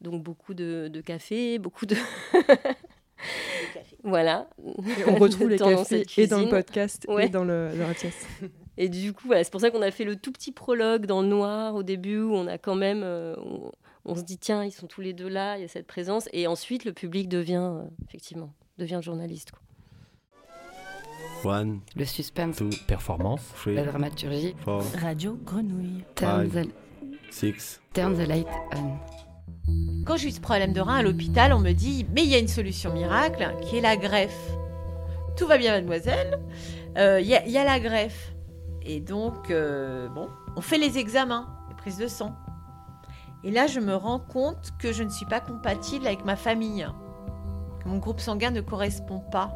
donc 0.00 0.22
beaucoup 0.22 0.54
de, 0.54 0.88
de 0.88 1.00
café, 1.00 1.58
beaucoup 1.58 1.86
de... 1.86 1.96
voilà. 4.02 4.48
Et 4.98 5.04
on 5.06 5.16
retrouve 5.16 5.48
les 5.50 5.58
cafés 5.58 6.04
et 6.16 6.26
dans 6.26 6.40
le 6.40 6.48
podcast 6.48 7.06
et 7.18 7.28
dans, 7.28 7.44
le, 7.44 7.70
dans 7.76 7.88
la 7.88 7.94
pièce. 7.94 8.26
Et 8.76 8.88
du 8.88 9.12
coup, 9.12 9.26
voilà, 9.26 9.44
c'est 9.44 9.50
pour 9.50 9.60
ça 9.60 9.70
qu'on 9.70 9.82
a 9.82 9.90
fait 9.90 10.04
le 10.04 10.16
tout 10.16 10.32
petit 10.32 10.52
prologue 10.52 11.04
dans 11.04 11.20
le 11.20 11.28
noir 11.28 11.74
au 11.74 11.82
début, 11.82 12.20
où 12.20 12.34
on 12.34 12.46
a 12.46 12.56
quand 12.56 12.76
même... 12.76 13.02
Euh, 13.04 13.36
on, 14.06 14.16
se 14.16 14.22
dit, 14.22 14.38
tiens, 14.38 14.64
ils 14.64 14.72
sont 14.72 14.86
tous 14.86 15.02
les 15.02 15.12
deux 15.12 15.28
là, 15.28 15.58
il 15.58 15.60
y 15.60 15.64
a 15.64 15.68
cette 15.68 15.86
présence. 15.86 16.28
Et 16.32 16.46
ensuite, 16.46 16.86
le 16.86 16.94
public 16.94 17.28
devient, 17.28 17.74
effectivement, 18.08 18.54
devient 18.78 19.00
journaliste. 19.02 19.50
Quoi. 19.50 19.60
One, 21.44 21.80
le 21.96 22.04
suspense, 22.04 22.56
two, 22.56 22.68
performance, 22.86 23.40
three, 23.54 23.74
la 23.74 23.84
dramaturgie, 23.84 24.54
four, 24.62 24.82
Radio 25.00 25.38
Grenouille, 25.44 26.04
turn 26.14 26.50
five, 26.50 26.66
the, 26.66 26.68
six. 27.30 27.80
turn 27.94 28.14
the 28.14 28.28
light 28.28 28.46
on. 28.76 28.98
Quand 30.04 30.16
j'ai 30.16 30.28
eu 30.28 30.32
ce 30.32 30.40
problème 30.40 30.72
de 30.72 30.80
rein 30.80 30.96
à 30.96 31.02
l'hôpital, 31.02 31.52
on 31.52 31.60
me 31.60 31.72
dit 31.72 32.06
mais 32.12 32.24
il 32.24 32.28
y 32.28 32.34
a 32.34 32.38
une 32.38 32.48
solution 32.48 32.92
miracle 32.92 33.54
qui 33.62 33.78
est 33.78 33.80
la 33.80 33.96
greffe. 33.96 34.50
Tout 35.36 35.46
va 35.46 35.56
bien, 35.56 35.72
mademoiselle. 35.72 36.38
Il 36.96 37.00
euh, 37.00 37.20
y, 37.20 37.28
y, 37.28 37.56
a 37.56 37.64
la 37.64 37.80
greffe. 37.80 38.34
Et 38.82 39.00
donc, 39.00 39.50
euh, 39.50 40.08
bon, 40.08 40.28
on 40.56 40.60
fait 40.60 40.78
les 40.78 40.98
examens, 40.98 41.48
les 41.68 41.76
prises 41.76 41.96
de 41.96 42.08
sang. 42.08 42.34
Et 43.44 43.50
là, 43.50 43.66
je 43.66 43.80
me 43.80 43.94
rends 43.94 44.18
compte 44.18 44.72
que 44.78 44.92
je 44.92 45.02
ne 45.02 45.08
suis 45.08 45.26
pas 45.26 45.40
compatible 45.40 46.06
avec 46.06 46.24
ma 46.24 46.36
famille, 46.36 46.86
que 47.82 47.88
mon 47.88 47.98
groupe 47.98 48.20
sanguin 48.20 48.50
ne 48.50 48.60
correspond 48.60 49.20
pas 49.30 49.52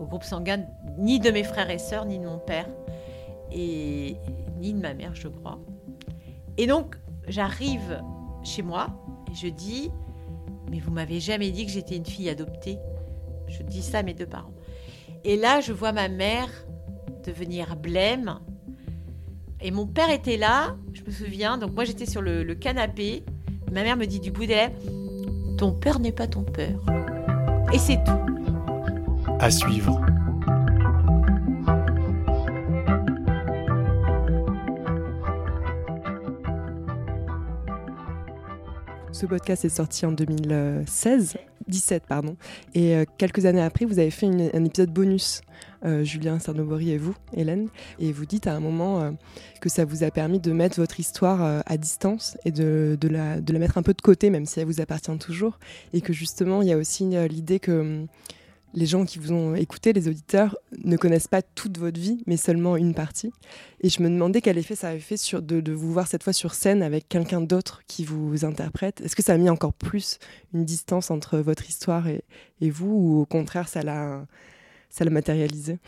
au 0.00 0.06
groupe 0.06 0.24
sanguin 0.24 0.64
ni 0.98 1.20
de 1.20 1.30
mes 1.30 1.44
frères 1.44 1.70
et 1.70 1.78
sœurs, 1.78 2.06
ni 2.06 2.18
de 2.18 2.24
mon 2.24 2.38
père, 2.38 2.68
et 3.52 4.16
ni 4.58 4.72
de 4.72 4.80
ma 4.80 4.94
mère, 4.94 5.14
je 5.14 5.28
crois. 5.28 5.58
Et 6.56 6.66
donc, 6.66 6.96
j'arrive 7.28 8.02
chez 8.42 8.62
moi 8.62 8.88
et 9.30 9.34
je 9.34 9.48
dis, 9.48 9.90
mais 10.70 10.80
vous 10.80 10.90
m'avez 10.90 11.20
jamais 11.20 11.50
dit 11.50 11.66
que 11.66 11.72
j'étais 11.72 11.96
une 11.96 12.06
fille 12.06 12.28
adoptée. 12.28 12.78
Je 13.48 13.62
dis 13.62 13.82
ça 13.82 13.98
à 13.98 14.02
mes 14.02 14.14
deux 14.14 14.26
parents. 14.26 14.54
Et 15.24 15.36
là, 15.36 15.60
je 15.60 15.72
vois 15.72 15.92
ma 15.92 16.08
mère 16.08 16.48
devenir 17.24 17.76
blême. 17.76 18.38
Et 19.60 19.70
mon 19.70 19.86
père 19.86 20.10
était 20.10 20.36
là, 20.36 20.76
je 20.92 21.02
me 21.02 21.10
souviens. 21.10 21.58
Donc 21.58 21.74
moi, 21.74 21.84
j'étais 21.84 22.06
sur 22.06 22.22
le, 22.22 22.54
canapé. 22.54 23.24
Ma 23.70 23.82
mère 23.82 23.96
me 23.96 24.06
dit 24.06 24.20
du 24.20 24.30
bout 24.30 24.46
des 24.46 24.54
lèvres, 24.54 24.74
ton 25.58 25.72
père 25.72 26.00
n'est 26.00 26.12
pas 26.12 26.26
ton 26.26 26.42
père. 26.42 26.80
Et 27.72 27.78
c'est 27.78 28.02
tout 28.04 28.49
suivre. 29.48 30.04
Ce 39.12 39.26
podcast 39.26 39.64
est 39.64 39.70
sorti 39.70 40.06
en 40.06 40.12
2016, 40.12 41.36
17 41.68 42.04
pardon, 42.06 42.36
et 42.74 42.96
euh, 42.96 43.04
quelques 43.18 43.44
années 43.44 43.62
après, 43.62 43.84
vous 43.84 43.98
avez 43.98 44.10
fait 44.10 44.26
un 44.26 44.64
épisode 44.64 44.90
bonus, 44.90 45.42
euh, 45.84 46.04
Julien 46.04 46.38
Sarnobori 46.38 46.90
et 46.90 46.98
vous, 46.98 47.14
Hélène, 47.34 47.68
et 47.98 48.12
vous 48.12 48.24
dites 48.24 48.46
à 48.46 48.54
un 48.54 48.60
moment 48.60 49.00
euh, 49.00 49.10
que 49.60 49.68
ça 49.68 49.84
vous 49.84 50.04
a 50.04 50.10
permis 50.10 50.40
de 50.40 50.52
mettre 50.52 50.76
votre 50.76 51.00
histoire 51.00 51.62
à 51.64 51.76
distance 51.76 52.38
et 52.44 52.50
de, 52.50 52.96
de, 53.00 53.08
la, 53.08 53.40
de 53.40 53.52
la 53.52 53.58
mettre 53.58 53.78
un 53.78 53.82
peu 53.82 53.94
de 53.94 54.00
côté, 54.00 54.30
même 54.30 54.46
si 54.46 54.60
elle 54.60 54.66
vous 54.66 54.80
appartient 54.80 55.16
toujours, 55.18 55.58
et 55.92 56.00
que 56.00 56.12
justement, 56.12 56.62
il 56.62 56.68
y 56.68 56.72
a 56.72 56.78
aussi 56.78 57.04
l'idée 57.28 57.58
que 57.58 57.72
hum, 57.72 58.06
les 58.74 58.86
gens 58.86 59.04
qui 59.04 59.18
vous 59.18 59.32
ont 59.32 59.54
écouté, 59.54 59.92
les 59.92 60.08
auditeurs, 60.08 60.56
ne 60.84 60.96
connaissent 60.96 61.28
pas 61.28 61.42
toute 61.42 61.78
votre 61.78 61.98
vie, 61.98 62.22
mais 62.26 62.36
seulement 62.36 62.76
une 62.76 62.94
partie. 62.94 63.32
Et 63.80 63.88
je 63.88 64.02
me 64.02 64.08
demandais 64.08 64.40
quel 64.40 64.58
effet 64.58 64.74
ça 64.74 64.90
avait 64.90 65.00
fait 65.00 65.16
de, 65.40 65.72
vous 65.72 65.92
voir 65.92 66.06
cette 66.06 66.22
fois 66.22 66.32
sur 66.32 66.54
scène 66.54 66.82
avec 66.82 67.08
quelqu'un 67.08 67.40
d'autre 67.40 67.82
qui 67.86 68.04
vous 68.04 68.44
interprète. 68.44 69.00
Est-ce 69.00 69.16
que 69.16 69.22
ça 69.22 69.34
a 69.34 69.38
mis 69.38 69.50
encore 69.50 69.72
plus 69.72 70.18
une 70.54 70.64
distance 70.64 71.10
entre 71.10 71.38
votre 71.38 71.68
histoire 71.68 72.06
et, 72.08 72.24
et 72.60 72.70
vous, 72.70 72.90
ou 72.90 73.20
au 73.20 73.26
contraire, 73.26 73.68
ça 73.68 73.82
l'a 73.82 74.26
matérialisé? 75.10 75.78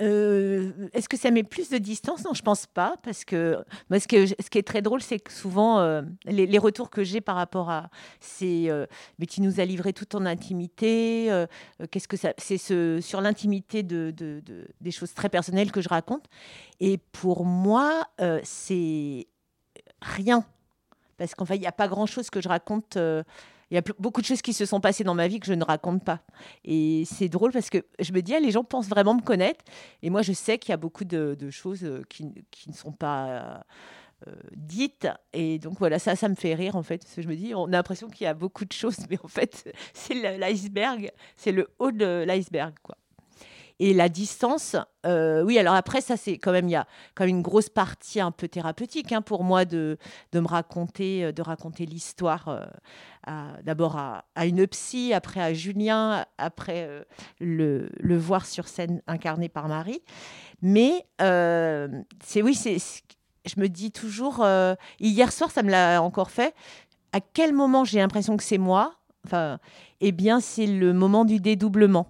Euh, 0.00 0.88
est-ce 0.92 1.08
que 1.08 1.16
ça 1.16 1.30
met 1.30 1.42
plus 1.42 1.68
de 1.70 1.78
distance? 1.78 2.24
Non, 2.24 2.32
je 2.34 2.42
pense 2.42 2.66
pas, 2.66 2.96
parce 3.02 3.24
que 3.24 3.64
ce, 3.90 4.06
qui 4.06 4.58
est 4.58 4.66
très 4.66 4.82
drôle, 4.82 5.02
c'est 5.02 5.18
que 5.18 5.32
souvent, 5.32 5.78
euh, 5.78 6.02
les, 6.24 6.58
retours 6.58 6.90
que 6.90 7.04
j'ai 7.04 7.20
par 7.20 7.36
rapport 7.36 7.70
à 7.70 7.90
c'est, 8.18 8.70
euh, 8.70 8.86
mais 9.18 9.26
tu 9.26 9.40
nous 9.42 9.60
as 9.60 9.64
livré 9.64 9.92
tout 9.92 10.16
en 10.16 10.24
intimité. 10.26 11.30
qu'est-ce 11.90 12.08
que 12.08 12.16
C'est 12.16 12.58
ce, 12.58 12.98
sur 13.00 13.20
l'intimité 13.20 13.82
de, 13.82 14.14
des 14.80 14.90
choses 14.90 15.14
très 15.14 15.28
personnelles 15.28 15.72
que 15.72 15.80
je 15.80 15.88
raconte. 15.88 16.24
Et 16.80 16.98
pour 17.12 17.44
moi, 17.44 18.06
c'est 18.42 19.26
rien, 20.00 20.44
parce 21.18 21.34
qu'en 21.34 21.44
fait, 21.44 21.56
il 21.56 21.60
n'y 21.60 21.66
a 21.66 21.72
pas 21.72 21.88
grand-chose 21.88 22.30
que 22.30 22.40
je 22.40 22.48
raconte 22.48 22.96
il 23.70 23.74
y 23.74 23.78
a 23.78 23.82
beaucoup 23.98 24.20
de 24.20 24.26
choses 24.26 24.42
qui 24.42 24.52
se 24.52 24.66
sont 24.66 24.80
passées 24.80 25.04
dans 25.04 25.14
ma 25.14 25.28
vie 25.28 25.38
que 25.38 25.46
je 25.46 25.52
ne 25.52 25.64
raconte 25.64 26.04
pas. 26.04 26.20
Et 26.64 27.04
c'est 27.06 27.28
drôle 27.28 27.52
parce 27.52 27.70
que 27.70 27.84
je 28.00 28.12
me 28.12 28.20
dis, 28.20 28.34
ah, 28.34 28.40
les 28.40 28.50
gens 28.50 28.64
pensent 28.64 28.88
vraiment 28.88 29.14
me 29.14 29.22
connaître. 29.22 29.64
Et 30.02 30.10
moi, 30.10 30.22
je 30.22 30.32
sais 30.32 30.58
qu'il 30.58 30.70
y 30.70 30.74
a 30.74 30.76
beaucoup 30.76 31.04
de, 31.04 31.36
choses 31.50 31.84
euh, 31.84 32.02
qui, 32.08 32.24
ne 32.24 32.72
sont 32.72 32.92
pas 32.92 33.64
euh, 34.26 34.32
dites. 34.56 35.08
Et 35.32 35.58
donc, 35.58 35.78
voilà, 35.78 35.98
ça, 35.98 36.16
ça 36.16 36.28
me 36.28 36.34
fait 36.34 36.54
rire, 36.54 36.74
en 36.74 36.82
fait. 36.82 36.98
Parce 36.98 37.14
que 37.14 37.22
je 37.22 37.28
me 37.28 37.36
dis, 37.36 37.54
on 37.54 37.66
a 37.66 37.70
l'impression 37.70 38.08
qu'il 38.08 38.24
y 38.24 38.28
a 38.28 38.34
beaucoup 38.34 38.64
de 38.64 38.72
choses, 38.72 38.98
mais 39.10 39.18
en 39.22 39.28
fait, 39.28 39.72
c'est 39.94 40.14
l'iceberg. 40.14 41.12
C'est 41.36 41.52
le 41.52 41.68
haut 41.78 41.92
de 41.92 42.24
l'iceberg, 42.26 42.74
quoi. 42.82 42.96
Et 43.82 43.94
la 43.94 44.10
distance, 44.10 44.76
euh, 45.06 45.42
oui, 45.42 45.58
alors 45.58 45.74
après, 45.74 46.02
ça, 46.02 46.18
c'est 46.18 46.36
quand 46.36 46.52
même, 46.52 46.68
il 46.68 46.72
y 46.72 46.76
a 46.76 46.86
quand 47.14 47.24
même 47.24 47.36
une 47.36 47.42
grosse 47.42 47.70
partie 47.70 48.20
un 48.20 48.30
peu 48.30 48.46
thérapeutique 48.46 49.10
hein, 49.10 49.22
pour 49.22 49.42
moi 49.42 49.64
de, 49.64 49.96
de 50.32 50.40
me 50.40 50.46
raconter, 50.46 51.24
euh, 51.24 51.32
de 51.32 51.40
raconter 51.40 51.86
l'histoire 51.86 52.48
euh, 52.48 53.52
d'abord 53.64 53.96
à, 53.96 54.46
une 54.46 54.66
psy, 54.66 55.14
après 55.14 55.40
à 55.40 55.54
Julien, 55.54 56.26
après 56.36 57.06
le, 57.40 57.88
le, 57.98 58.18
voir 58.18 58.44
sur 58.44 58.68
scène 58.68 59.00
incarné 59.06 59.48
par 59.48 59.66
Marie. 59.66 60.02
Mais 60.60 61.06
c'est 61.18 62.42
oui, 62.42 62.54
c'est, 62.54 62.76
je 63.46 63.60
me 63.60 63.68
dis 63.68 63.92
toujours, 63.92 64.44
hier 64.98 65.32
soir, 65.32 65.50
ça 65.50 65.62
me 65.62 65.70
l'a 65.70 66.02
encore 66.02 66.30
fait, 66.30 66.54
à 67.12 67.20
quel 67.20 67.54
moment 67.54 67.84
j'ai 67.84 67.98
l'impression 67.98 68.36
que 68.36 68.44
c'est 68.44 68.58
moi 68.58 68.94
Enfin, 69.26 69.58
eh 70.00 70.12
bien, 70.12 70.40
c'est 70.40 70.66
le 70.66 70.92
moment 70.92 71.24
du 71.24 71.40
dédoublement. 71.40 72.08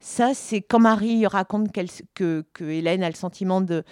Ça, 0.00 0.34
c'est 0.34 0.60
quand 0.60 0.78
Marie 0.78 1.26
raconte 1.26 1.72
que, 2.14 2.44
que, 2.52 2.64
Hélène 2.64 3.02
a 3.02 3.08
le 3.08 3.16
sentiment 3.16 3.60
de 3.60 3.82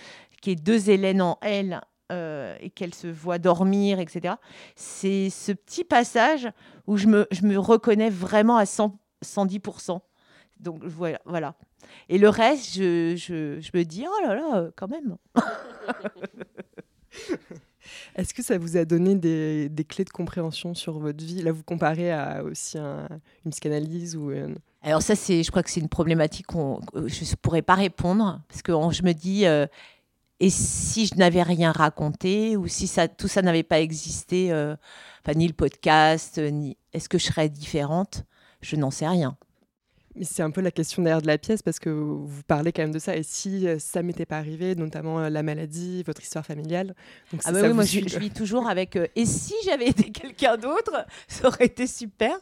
qu'il 0.40 0.50
y 0.50 0.52
ait 0.52 0.56
deux 0.56 0.90
Hélènes 0.90 1.22
en 1.22 1.38
elle 1.42 1.80
euh, 2.12 2.56
et 2.60 2.70
qu'elle 2.70 2.94
se 2.94 3.08
voit 3.08 3.38
dormir, 3.38 3.98
etc. 3.98 4.34
C'est 4.76 5.30
ce 5.30 5.52
petit 5.52 5.82
passage 5.82 6.48
où 6.86 6.96
je 6.96 7.08
me, 7.08 7.26
je 7.32 7.42
me 7.42 7.58
reconnais 7.58 8.10
vraiment 8.10 8.56
à 8.56 8.66
100, 8.66 8.96
110%. 9.24 10.00
Donc 10.60 10.84
voilà, 10.84 11.20
voilà. 11.24 11.54
Et 12.08 12.18
le 12.18 12.28
reste, 12.28 12.74
je, 12.74 13.16
je, 13.16 13.60
je 13.60 13.70
me 13.74 13.84
dis, 13.84 14.04
oh 14.08 14.26
là 14.26 14.34
là, 14.34 14.70
quand 14.76 14.88
même. 14.88 15.16
Est-ce 18.16 18.32
que 18.32 18.42
ça 18.42 18.56
vous 18.56 18.78
a 18.78 18.86
donné 18.86 19.14
des, 19.14 19.84
clés 19.86 20.04
de 20.04 20.10
compréhension 20.10 20.74
sur 20.74 20.98
votre 20.98 21.22
vie? 21.22 21.42
Là, 21.42 21.52
vous 21.52 21.62
comparez 21.62 22.10
à 22.10 22.42
aussi 22.42 22.78
une 22.78 23.50
psychanalyse 23.50 24.16
ou 24.16 24.30
euh, 24.30 24.48
alors 24.82 25.02
ça, 25.02 25.14
c'est, 25.14 25.42
je 25.42 25.50
crois 25.50 25.62
que 25.62 25.70
c'est 25.70 25.80
une 25.80 25.88
problématique 25.88 26.46
qu'on, 26.46 26.80
je 26.94 27.00
ne 27.00 27.36
pourrais 27.42 27.62
pas 27.62 27.74
répondre 27.74 28.40
parce 28.48 28.62
que 28.62 28.72
je 28.90 29.02
me 29.02 29.12
dis, 29.12 29.44
euh, 29.44 29.66
et 30.40 30.48
si 30.48 31.06
je 31.06 31.16
n'avais 31.16 31.42
rien 31.42 31.72
raconté 31.72 32.56
ou 32.56 32.68
si 32.68 32.90
tout 33.18 33.28
ça 33.28 33.42
n'avait 33.42 33.64
pas 33.64 33.80
existé, 33.80 34.50
euh, 34.50 34.76
ni 35.34 35.46
le 35.46 35.52
podcast, 35.52 36.38
ni 36.38 36.76
est-ce 36.92 37.08
que 37.08 37.18
je 37.18 37.24
serais 37.24 37.48
différente? 37.48 38.24
Je 38.62 38.76
n'en 38.76 38.90
sais 38.90 39.08
rien. 39.08 39.36
Mais 40.16 40.24
c'est 40.24 40.42
un 40.42 40.50
peu 40.50 40.62
la 40.62 40.70
question 40.70 41.02
derrière 41.02 41.20
de 41.20 41.26
la 41.26 41.36
pièce 41.36 41.62
parce 41.62 41.78
que 41.78 41.90
vous 41.90 42.42
parlez 42.46 42.72
quand 42.72 42.82
même 42.82 42.92
de 42.92 42.98
ça. 42.98 43.16
Et 43.16 43.22
si 43.22 43.68
euh, 43.68 43.78
ça 43.78 44.02
m'était 44.02 44.24
pas 44.24 44.38
arrivé, 44.38 44.74
notamment 44.74 45.28
la 45.28 45.42
maladie, 45.42 46.02
votre 46.04 46.22
histoire 46.22 46.44
familiale. 46.44 46.94
Donc 47.32 47.42
ah 47.44 47.52
bah 47.52 47.60
oui, 47.62 47.72
moi 47.74 47.84
je, 47.84 48.00
vis 48.18 48.30
toujours 48.30 48.66
avec. 48.66 48.96
et 48.96 49.26
si 49.26 49.54
j'avais 49.64 49.88
été 49.88 50.10
quelqu'un 50.10 50.56
d'autre, 50.56 51.04
ça 51.28 51.48
aurait 51.48 51.66
été 51.66 51.86
super. 51.86 52.34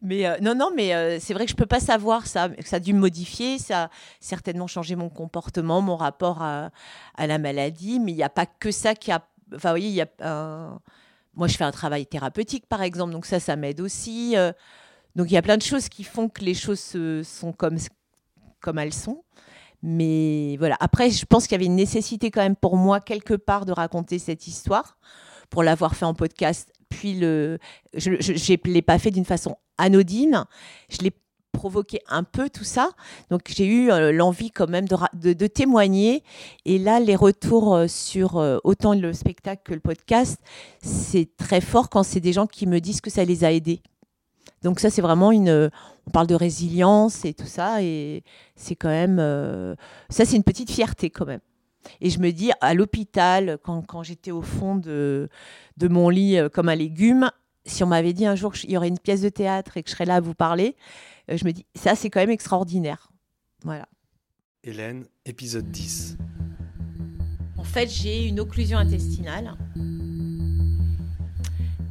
mais 0.00 0.26
euh, 0.26 0.38
non, 0.40 0.54
non, 0.54 0.70
mais 0.74 0.94
euh, 0.94 1.18
c'est 1.20 1.34
vrai 1.34 1.44
que 1.44 1.50
je 1.50 1.56
peux 1.56 1.66
pas 1.66 1.80
savoir 1.80 2.26
ça. 2.26 2.48
Ça 2.64 2.76
a 2.76 2.80
dû 2.80 2.94
me 2.94 3.00
modifier, 3.00 3.58
ça 3.58 3.84
a 3.84 3.90
certainement 4.18 4.66
changé 4.66 4.96
mon 4.96 5.10
comportement, 5.10 5.82
mon 5.82 5.96
rapport 5.96 6.42
à, 6.42 6.70
à 7.16 7.26
la 7.26 7.36
maladie. 7.36 8.00
Mais 8.00 8.12
il 8.12 8.16
n'y 8.16 8.22
a 8.22 8.30
pas 8.30 8.46
que 8.46 8.70
ça 8.70 8.94
qui 8.94 9.12
a. 9.12 9.22
Enfin, 9.54 9.68
vous 9.68 9.72
voyez, 9.74 9.88
il 9.88 9.94
y 9.94 10.00
a. 10.00 10.80
Moi, 11.36 11.48
je 11.48 11.56
fais 11.56 11.64
un 11.64 11.72
travail 11.72 12.06
thérapeutique, 12.06 12.64
par 12.68 12.80
exemple, 12.80 13.12
donc 13.12 13.26
ça, 13.26 13.40
ça 13.40 13.56
m'aide 13.56 13.80
aussi. 13.80 14.36
Donc, 15.16 15.30
il 15.30 15.34
y 15.34 15.36
a 15.36 15.42
plein 15.42 15.56
de 15.56 15.62
choses 15.62 15.88
qui 15.88 16.04
font 16.04 16.28
que 16.28 16.42
les 16.44 16.54
choses 16.54 16.80
se- 16.80 17.22
sont 17.22 17.52
comme, 17.52 17.76
comme 18.60 18.78
elles 18.78 18.92
sont. 18.94 19.24
Mais 19.82 20.56
voilà. 20.58 20.76
Après, 20.80 21.10
je 21.10 21.26
pense 21.26 21.44
qu'il 21.46 21.52
y 21.52 21.56
avait 21.56 21.66
une 21.66 21.76
nécessité 21.76 22.30
quand 22.30 22.40
même 22.42 22.56
pour 22.56 22.76
moi, 22.76 23.00
quelque 23.00 23.34
part, 23.34 23.66
de 23.66 23.72
raconter 23.72 24.18
cette 24.18 24.46
histoire, 24.46 24.96
pour 25.50 25.62
l'avoir 25.62 25.94
fait 25.94 26.06
en 26.06 26.14
podcast. 26.14 26.72
Puis, 26.88 27.14
le, 27.14 27.58
je 27.94 28.10
ne 28.10 28.72
l'ai 28.72 28.82
pas 28.82 28.98
fait 28.98 29.10
d'une 29.10 29.24
façon 29.26 29.56
anodine. 29.78 30.44
Je 30.88 30.98
l'ai 31.02 31.12
provoqué 31.52 32.00
un 32.08 32.24
peu 32.24 32.48
tout 32.50 32.64
ça. 32.64 32.90
Donc, 33.30 33.42
j'ai 33.54 33.66
eu 33.66 33.90
euh, 33.90 34.10
l'envie 34.10 34.50
quand 34.50 34.68
même 34.68 34.86
de- 34.88 35.32
de 35.32 35.46
témoigner. 35.46 36.22
Et 36.64 36.78
là, 36.78 36.98
les 36.98 37.14
retours 37.16 37.74
euh, 37.74 37.86
sur 37.86 38.38
euh, 38.38 38.58
autant 38.64 38.94
le 38.94 39.12
spectacle 39.12 39.62
que 39.64 39.74
le 39.74 39.80
podcast, 39.80 40.40
c'est 40.82 41.28
très 41.36 41.60
fort 41.60 41.90
quand 41.90 42.02
c'est 42.02 42.20
des 42.20 42.32
gens 42.32 42.46
qui 42.46 42.66
me 42.66 42.80
disent 42.80 43.00
que 43.00 43.10
ça 43.10 43.24
les 43.24 43.44
a 43.44 43.52
aidés. 43.52 43.82
Donc 44.62 44.80
ça, 44.80 44.90
c'est 44.90 45.02
vraiment 45.02 45.32
une... 45.32 45.70
On 46.06 46.10
parle 46.10 46.26
de 46.26 46.34
résilience 46.34 47.24
et 47.24 47.32
tout 47.34 47.46
ça. 47.46 47.82
Et 47.82 48.22
c'est 48.56 48.76
quand 48.76 48.88
même... 48.88 49.18
euh, 49.18 49.74
ça, 50.10 50.24
c'est 50.24 50.36
une 50.36 50.44
petite 50.44 50.70
fierté 50.70 51.10
quand 51.10 51.26
même. 51.26 51.40
Et 52.00 52.10
je 52.10 52.18
me 52.18 52.30
dis, 52.30 52.50
à 52.60 52.74
l'hôpital, 52.74 53.58
quand, 53.62 53.82
quand 53.82 54.02
j'étais 54.02 54.30
au 54.30 54.42
fond 54.42 54.76
de, 54.76 55.28
de 55.76 55.88
mon 55.88 56.08
lit 56.08 56.38
euh, 56.38 56.48
comme 56.48 56.68
un 56.68 56.74
légume, 56.74 57.30
si 57.66 57.82
on 57.82 57.86
m'avait 57.86 58.12
dit 58.12 58.26
un 58.26 58.34
jour 58.34 58.52
qu'il 58.52 58.70
y 58.70 58.76
aurait 58.76 58.88
une 58.88 58.98
pièce 58.98 59.22
de 59.22 59.28
théâtre 59.28 59.76
et 59.76 59.82
que 59.82 59.90
je 59.90 59.94
serais 59.94 60.04
là 60.04 60.16
à 60.16 60.20
vous 60.20 60.34
parler, 60.34 60.76
euh, 61.30 61.36
je 61.36 61.44
me 61.44 61.52
dis, 61.52 61.66
ça, 61.74 61.94
c'est 61.94 62.10
quand 62.10 62.20
même 62.20 62.30
extraordinaire. 62.30 63.10
Voilà. 63.64 63.86
Hélène, 64.62 65.06
épisode 65.24 65.70
10. 65.70 66.16
En 67.58 67.64
fait, 67.64 67.90
j'ai 67.90 68.26
une 68.28 68.40
occlusion 68.40 68.78
intestinale, 68.78 69.56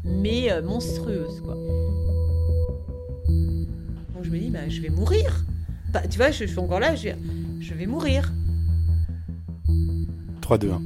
mais 0.03 0.51
euh, 0.51 0.61
monstrueuse, 0.61 1.41
quoi. 1.41 1.55
Je 4.23 4.29
me 4.29 4.39
dis, 4.39 4.49
bah, 4.49 4.67
je 4.69 4.81
vais 4.81 4.89
mourir. 4.89 5.43
Bah, 5.91 6.01
tu 6.07 6.17
vois, 6.17 6.31
je, 6.31 6.45
je 6.45 6.49
suis 6.49 6.59
encore 6.59 6.79
là, 6.79 6.95
je, 6.95 7.09
je 7.59 7.73
vais 7.73 7.85
mourir. 7.85 8.31
3, 10.41 10.57
2, 10.57 10.71
1. 10.71 10.81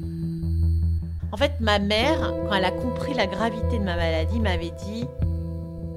En 1.31 1.37
fait, 1.37 1.53
ma 1.59 1.79
mère, 1.79 2.33
quand 2.47 2.53
elle 2.55 2.65
a 2.65 2.71
compris 2.71 3.13
la 3.13 3.27
gravité 3.27 3.79
de 3.79 3.83
ma 3.83 3.95
maladie, 3.95 4.39
m'avait 4.39 4.71
dit 4.85 5.05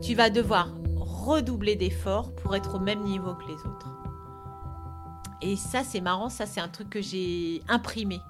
Tu 0.03 0.15
vas 0.15 0.29
devoir 0.31 0.75
redoubler 0.97 1.77
d'efforts 1.77 2.35
pour 2.37 2.55
être 2.57 2.77
au 2.77 2.79
même 2.81 3.03
niveau 3.05 3.35
que 3.35 3.47
les 3.47 3.55
autres. 3.55 3.89
Et 5.43 5.57
ça, 5.57 5.83
c'est 5.85 6.01
marrant, 6.01 6.29
ça, 6.29 6.47
c'est 6.47 6.61
un 6.61 6.69
truc 6.69 6.91
que 6.91 7.01
j'ai 7.01 7.63
imprimé. 7.69 8.21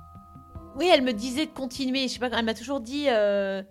Oui, 0.76 0.88
elle 0.92 1.02
me 1.02 1.12
disait 1.12 1.46
de 1.46 1.50
continuer. 1.50 2.06
Je 2.06 2.14
sais 2.14 2.18
pas, 2.20 2.30
elle 2.36 2.44
m'a 2.44 2.54
toujours 2.54 2.80
dit 2.80 3.06
euh, 3.08 3.62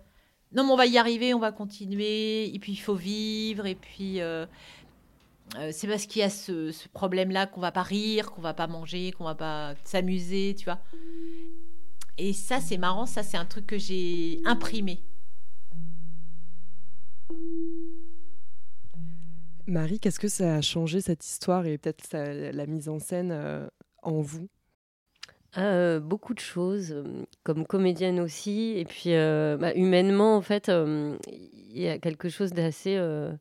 Non, 0.54 0.64
mais 0.64 0.72
on 0.72 0.76
va 0.76 0.86
y 0.86 0.98
arriver, 0.98 1.32
on 1.32 1.38
va 1.38 1.50
continuer. 1.50 2.54
Et 2.54 2.58
puis, 2.58 2.72
il 2.72 2.76
faut 2.76 2.94
vivre. 2.94 3.66
Et 3.66 3.74
puis. 3.74 4.20
euh, 4.20 4.44
c'est 5.72 5.86
parce 5.86 6.06
qu'il 6.06 6.20
y 6.20 6.24
a 6.24 6.30
ce, 6.30 6.70
ce 6.70 6.88
problème-là 6.88 7.46
qu'on 7.46 7.60
va 7.60 7.72
pas 7.72 7.82
rire, 7.82 8.30
qu'on 8.30 8.42
va 8.42 8.54
pas 8.54 8.66
manger, 8.66 9.12
qu'on 9.12 9.24
va 9.24 9.34
pas 9.34 9.74
s'amuser, 9.84 10.54
tu 10.56 10.64
vois. 10.64 10.78
Et 12.18 12.32
ça, 12.32 12.60
c'est 12.60 12.76
marrant, 12.76 13.06
ça, 13.06 13.22
c'est 13.22 13.36
un 13.36 13.46
truc 13.46 13.66
que 13.66 13.78
j'ai 13.78 14.40
imprimé. 14.44 15.00
Marie, 19.66 20.00
qu'est-ce 20.00 20.20
que 20.20 20.28
ça 20.28 20.56
a 20.56 20.60
changé 20.60 21.00
cette 21.00 21.24
histoire 21.24 21.64
et 21.66 21.78
peut-être 21.78 22.12
la 22.12 22.66
mise 22.66 22.88
en 22.88 22.98
scène 22.98 23.30
euh, 23.32 23.68
en 24.02 24.20
vous? 24.20 24.48
Euh, 25.58 25.98
beaucoup 25.98 26.34
de 26.34 26.40
choses, 26.40 26.92
euh, 26.92 27.24
comme 27.42 27.66
comédienne 27.66 28.20
aussi. 28.20 28.74
Et 28.76 28.84
puis, 28.84 29.14
euh, 29.14 29.56
bah, 29.56 29.72
humainement, 29.74 30.36
en 30.36 30.42
fait, 30.42 30.68
euh, 30.68 31.16
il 31.28 31.80
y 31.80 31.88
a 31.88 31.98
quelque 31.98 32.28
chose 32.28 32.52
d'assez 32.52 32.96
euh, 32.96 33.32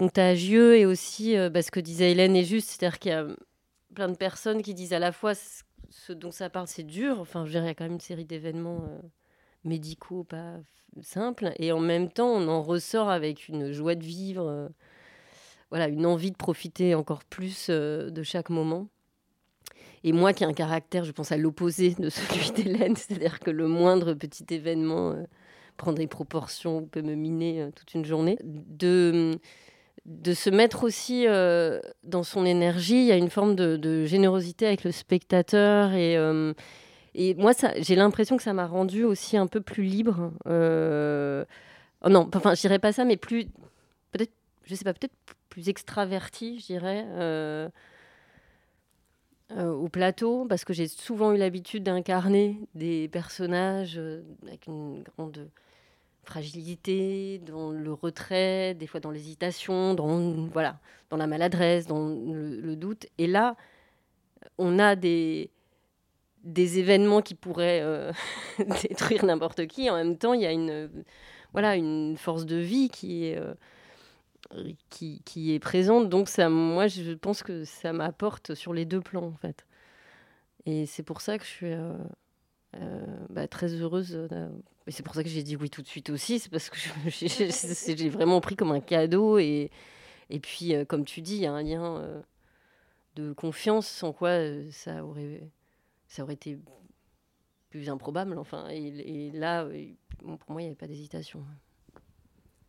contagieux. 0.00 0.78
Et 0.78 0.86
aussi, 0.86 1.36
euh, 1.36 1.50
bah, 1.50 1.62
ce 1.62 1.70
que 1.70 1.78
disait 1.78 2.12
Hélène 2.12 2.34
est 2.34 2.44
juste, 2.44 2.70
c'est-à-dire 2.70 2.98
qu'il 2.98 3.10
y 3.10 3.14
a 3.14 3.26
plein 3.94 4.08
de 4.08 4.16
personnes 4.16 4.62
qui 4.62 4.72
disent 4.72 4.94
à 4.94 4.98
la 4.98 5.12
fois 5.12 5.34
ce, 5.34 6.12
dont 6.14 6.30
ça 6.30 6.48
parle, 6.48 6.66
c'est 6.66 6.84
dur. 6.84 7.20
Enfin, 7.20 7.44
je 7.44 7.50
dire, 7.50 7.62
il 7.62 7.66
y 7.66 7.70
a 7.70 7.74
quand 7.74 7.84
même 7.84 7.94
une 7.94 8.00
série 8.00 8.24
d'événements 8.24 8.82
euh, 8.88 8.98
médicaux 9.64 10.24
pas 10.24 10.54
simples. 11.02 11.52
Et 11.56 11.70
en 11.70 11.80
même 11.80 12.10
temps, 12.10 12.30
on 12.30 12.48
en 12.48 12.62
ressort 12.62 13.10
avec 13.10 13.48
une 13.48 13.72
joie 13.72 13.94
de 13.94 14.02
vivre. 14.02 14.48
euh, 14.48 14.68
voilà, 15.68 15.86
une 15.88 16.06
envie 16.06 16.32
de 16.32 16.36
profiter 16.36 16.94
encore 16.96 17.22
plus 17.24 17.70
de 17.70 18.22
chaque 18.24 18.50
moment. 18.50 18.88
Et 20.02 20.12
moi 20.12 20.32
qui 20.32 20.42
ai 20.42 20.46
un 20.46 20.52
caractère, 20.52 21.04
je 21.04 21.12
pense 21.12 21.30
à 21.30 21.36
l'opposé 21.36 21.94
de 21.94 22.08
celui 22.08 22.50
d'Hélène, 22.52 22.96
c'est-à-dire 22.96 23.38
que 23.38 23.50
le 23.50 23.68
moindre 23.68 24.14
petit 24.14 24.46
événement 24.50 25.14
prend 25.76 25.92
des 25.92 26.08
proportions, 26.08 26.86
peut 26.86 27.02
me 27.02 27.14
miner 27.14 27.70
toute 27.76 27.94
une 27.94 28.04
journée. 28.04 28.36
De, 28.42 29.38
de 30.06 30.32
se 30.34 30.50
mettre 30.50 30.84
aussi 30.84 31.26
euh, 31.26 31.80
dans 32.02 32.22
son 32.22 32.44
énergie, 32.44 33.00
il 33.00 33.06
y 33.06 33.12
a 33.12 33.16
une 33.16 33.30
forme 33.30 33.54
de, 33.54 34.04
générosité 34.06 34.66
avec 34.66 34.84
le 34.84 34.92
spectateur. 34.92 35.92
Et, 35.92 36.16
euh, 36.16 36.52
et 37.14 37.34
moi, 37.34 37.52
j'ai 37.78 37.96
l'impression 37.96 38.36
que 38.36 38.42
ça 38.42 38.52
m'a 38.52 38.66
rendu 38.66 39.04
aussi 39.04 39.36
un 39.36 39.46
peu 39.46 39.60
plus 39.60 39.84
libre. 39.84 40.32
Euh, 40.46 41.44
oh 42.04 42.08
non, 42.08 42.28
enfin, 42.34 42.54
je 42.54 42.60
dirais 42.60 42.78
pas 42.78 42.92
ça, 42.92 43.04
mais 43.04 43.16
plus, 43.16 43.46
peut-être, 44.12 44.32
je 44.64 44.74
sais 44.74 44.84
pas, 44.84 44.94
peut-être 44.94 45.14
plus 45.48 45.68
extraverti, 45.68 46.58
je 46.60 46.66
dirais. 46.66 47.06
euh, 47.16 47.68
au 49.50 49.88
plateau 49.88 50.46
parce 50.48 50.64
que 50.64 50.72
j'ai 50.72 50.86
souvent 50.86 51.32
eu 51.32 51.36
l'habitude 51.36 51.82
d'incarner 51.82 52.56
des 52.76 53.08
personnages 53.08 54.00
avec 54.46 54.68
une 54.68 55.02
grande 55.02 55.50
fragilité, 56.22 57.40
dans 57.46 57.70
le 57.70 57.92
retrait, 57.92 58.74
des 58.74 58.86
fois 58.86 59.00
dans 59.00 59.10
l'hésitation, 59.10 59.94
dans 59.94 60.46
voilà, 60.48 60.78
dans 61.10 61.16
la 61.16 61.26
maladresse, 61.26 61.86
dans 61.86 62.08
le, 62.08 62.76
doute. 62.76 63.06
Et 63.18 63.26
là, 63.26 63.56
on 64.58 64.78
a 64.78 64.96
des 64.96 65.50
des 66.44 66.78
événements 66.78 67.20
qui 67.20 67.34
pourraient 67.34 67.80
euh, 67.82 68.12
détruire 68.82 69.24
n'importe 69.24 69.66
qui. 69.66 69.90
En 69.90 69.96
même 69.96 70.16
temps, 70.16 70.32
il 70.34 70.40
y 70.40 70.46
a 70.46 70.52
une 70.52 70.90
voilà 71.52 71.76
une 71.76 72.16
force 72.16 72.46
de 72.46 72.56
vie 72.56 72.88
qui 72.88 73.26
est 73.26 73.36
euh, 73.36 73.54
qui, 74.88 75.22
qui 75.24 75.54
est 75.54 75.58
présente. 75.58 76.08
Donc 76.08 76.28
ça, 76.28 76.48
moi, 76.48 76.86
je 76.88 77.12
pense 77.12 77.42
que 77.42 77.64
ça 77.64 77.92
m'apporte 77.92 78.54
sur 78.54 78.72
les 78.72 78.84
deux 78.84 79.00
plans, 79.00 79.26
en 79.26 79.36
fait. 79.36 79.66
Et 80.66 80.86
c'est 80.86 81.02
pour 81.02 81.20
ça 81.20 81.38
que 81.38 81.44
je 81.44 81.50
suis 81.50 81.72
euh, 81.72 81.94
bah, 83.30 83.48
très 83.48 83.68
heureuse. 83.74 84.14
euh, 84.32 84.48
et 84.86 84.90
c'est 84.92 85.02
pour 85.02 85.14
ça 85.14 85.22
que 85.22 85.28
j'ai 85.28 85.42
dit 85.42 85.56
oui 85.56 85.70
tout 85.70 85.82
de 85.82 85.86
suite 85.86 86.10
aussi. 86.10 86.38
C'est 86.38 86.48
parce 86.50 86.70
que 86.70 86.76
j'ai- 87.08 88.08
vraiment 88.08 88.40
pris 88.40 88.56
comme 88.56 88.72
un 88.72 88.80
cadeau. 88.80 89.38
Et, 89.38 89.70
et 90.30 90.40
puis, 90.40 90.74
euh, 90.74 90.84
comme 90.84 91.04
tu 91.04 91.20
dis, 91.22 91.34
il 91.36 91.40
y 91.42 91.46
a 91.46 91.52
un 91.52 91.62
lien 91.62 91.96
euh, 91.98 92.20
de 93.16 93.32
confiance 93.32 93.86
sans 93.88 94.12
quoi 94.12 94.30
euh, 94.30 94.68
ça 94.70 95.04
aurait, 95.04 95.48
ça 96.08 96.22
aurait 96.22 96.34
été 96.34 96.58
plus 97.70 97.88
improbable. 97.90 98.36
Enfin, 98.38 98.68
et, 98.70 98.86
et 99.28 99.30
là, 99.32 99.64
euh, 99.64 99.86
bon, 100.22 100.36
pour 100.36 100.52
moi, 100.52 100.62
il 100.62 100.64
n'y 100.64 100.68
avait 100.70 100.76
pas 100.76 100.86
d'hésitation. 100.86 101.44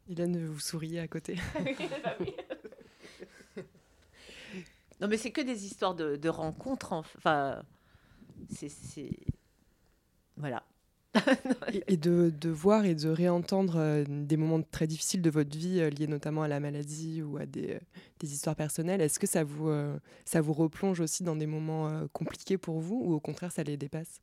Hélène, 0.10 0.46
vous 0.46 0.60
souriez 0.60 1.00
à 1.00 1.08
côté. 1.08 1.36
Non, 5.00 5.08
mais 5.08 5.18
c'est 5.18 5.32
que 5.32 5.42
des 5.42 5.66
histoires 5.66 5.96
de, 5.96 6.16
de 6.16 6.30
rencontres. 6.30 6.92
enf- 6.94 7.18
Enfin, 7.18 7.64
c'est. 8.50 8.70
Et- 11.88 11.98
de, 11.98 12.50
voir 12.50 12.86
et 12.86 12.96
de 12.96 13.10
réentendre 13.10 13.76
euh, 13.78 14.04
des 14.08 14.38
moments 14.38 14.62
très 14.62 14.88
difficiles 14.88 15.22
de 15.22 15.30
votre 15.30 15.58
vie 15.58 15.80
euh, 15.80 15.90
liés 15.90 16.08
notamment 16.08 16.42
à 16.44 16.48
la 16.48 16.60
maladie 16.60 17.22
ou 17.22 17.38
à 17.38 17.46
des, 17.46 17.74
euh, 17.76 17.80
histoires 18.24 18.56
personnelles, 18.56 19.02
est-ce 19.02 19.20
que 19.20 19.28
ça 19.28 19.44
vous, 19.44 19.72
ça 20.26 20.42
vous 20.42 20.54
replonge 20.54 21.00
aussi 21.00 21.24
dans 21.24 21.36
des 21.36 21.48
moments 21.48 22.08
compliqués 22.14 22.58
pour 22.58 22.80
vous 22.80 23.02
ou 23.04 23.14
au 23.14 23.20
contraire 23.20 23.52
ça 23.52 23.64
les 23.64 23.78
dépasse? 23.78 24.22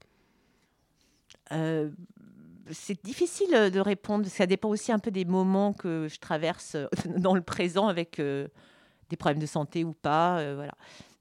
C'est 2.71 3.05
difficile 3.05 3.71
de 3.73 3.81
répondre. 3.81 4.27
Ça 4.27 4.47
dépend 4.47 4.69
aussi 4.69 4.93
un 4.93 4.99
peu 5.01 5.11
des 5.11 5.25
moments 5.25 5.73
que 5.73 6.07
je 6.09 6.19
traverse 6.21 6.77
dans 7.17 7.35
le 7.35 7.41
présent 7.43 7.89
avec 7.89 8.19
des 8.21 9.17
problèmes 9.19 9.41
de 9.41 9.47
santé 9.47 9.83
ou 9.85 9.93
pas. 9.95 10.55
voilà. 10.55 10.75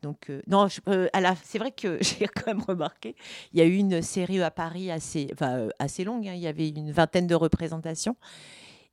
Donc, 0.07 0.29
euh, 0.29 0.41
non, 0.47 0.69
euh, 0.87 1.09
c'est 1.43 1.59
vrai 1.59 1.71
que 1.71 1.97
j'ai 2.01 2.27
quand 2.27 2.47
même 2.47 2.61
remarqué, 2.61 3.13
il 3.51 3.59
y 3.59 3.61
a 3.61 3.65
eu 3.65 3.75
une 3.75 4.01
série 4.01 4.41
à 4.41 4.49
Paris 4.49 4.89
assez, 4.89 5.27
enfin, 5.33 5.57
euh, 5.57 5.69
assez 5.79 6.05
longue. 6.05 6.25
hein. 6.29 6.33
il 6.33 6.39
y 6.39 6.47
avait 6.47 6.69
une 6.69 6.93
vingtaine 6.93 7.27
de 7.27 7.35
représentations. 7.35 8.15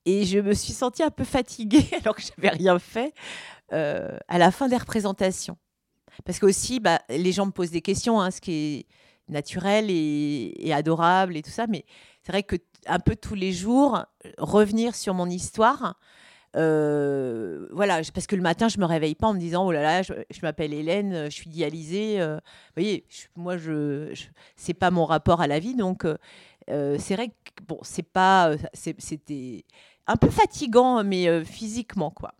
Et 0.07 0.25
je 0.25 0.41
me 0.41 0.53
suis 0.55 0.73
sentie 0.73 1.05
un 1.05 1.11
peu 1.11 1.23
fatiguée 1.23 1.87
alors 2.03 2.17
que 2.17 2.23
je 2.23 2.31
n'avais 2.37 2.57
rien 2.57 2.79
fait 2.81 3.15
à 3.71 4.39
la 4.39 4.51
fin 4.51 4.69
des 4.69 4.77
représentations. 4.77 5.57
Parce 6.25 6.39
que 6.39 6.47
aussi, 6.47 6.79
bah, 6.79 7.01
les 7.09 7.33
gens 7.33 7.47
me 7.47 7.51
posent 7.51 7.71
des 7.73 7.81
questions, 7.81 8.21
hein, 8.21 8.31
ce 8.31 8.41
qui 8.41 8.53
est 8.53 8.87
naturel 9.33 9.87
et, 9.89 10.53
et 10.59 10.73
adorable 10.73 11.37
et 11.37 11.43
tout 11.43 11.51
ça. 11.51 11.67
Mais 11.67 11.85
c'est 12.23 12.33
vrai 12.33 12.43
que 12.43 12.57
un 12.87 12.99
peu 12.99 13.17
tous 13.17 13.35
les 13.35 13.53
jours, 13.53 14.05
revenir 14.39 14.95
sur 14.95 15.15
mon 15.15 15.29
histoire, 15.31 15.97
Euh, 16.57 17.67
voilà, 17.73 18.01
parce 18.13 18.27
que 18.27 18.37
le 18.37 18.43
matin, 18.43 18.69
je 18.69 18.79
me 18.79 18.85
réveille 18.85 19.15
pas 19.15 19.29
en 19.29 19.35
me 19.35 19.39
disant 19.39 19.67
oh 19.67 19.73
là 19.73 19.83
là, 19.83 20.03
je, 20.03 20.13
m'appelle 20.43 20.73
Hélène, 20.73 21.27
je 21.27 21.31
suis 21.31 21.51
dialysée. 21.51 22.21
Euh, 22.21 22.37
vous 22.37 22.83
voyez, 22.83 23.07
moi, 23.37 23.57
je, 23.57 24.15
c'est 24.57 24.75
pas 24.75 24.91
mon 24.91 25.05
rapport 25.05 25.41
à 25.41 25.47
la 25.47 25.59
vie, 25.59 25.75
donc 25.75 26.05
euh, 26.05 26.97
c'est 26.99 27.17
vrai 27.17 27.29
que 27.29 27.63
bon, 27.67 27.79
c'est 27.83 28.05
pas, 28.05 28.53
c'était 28.73 29.65
un 30.07 30.17
peu 30.17 30.31
fatigant, 30.31 31.03
mais 31.03 31.45
physiquement 31.45 32.11
quoi. 32.11 32.35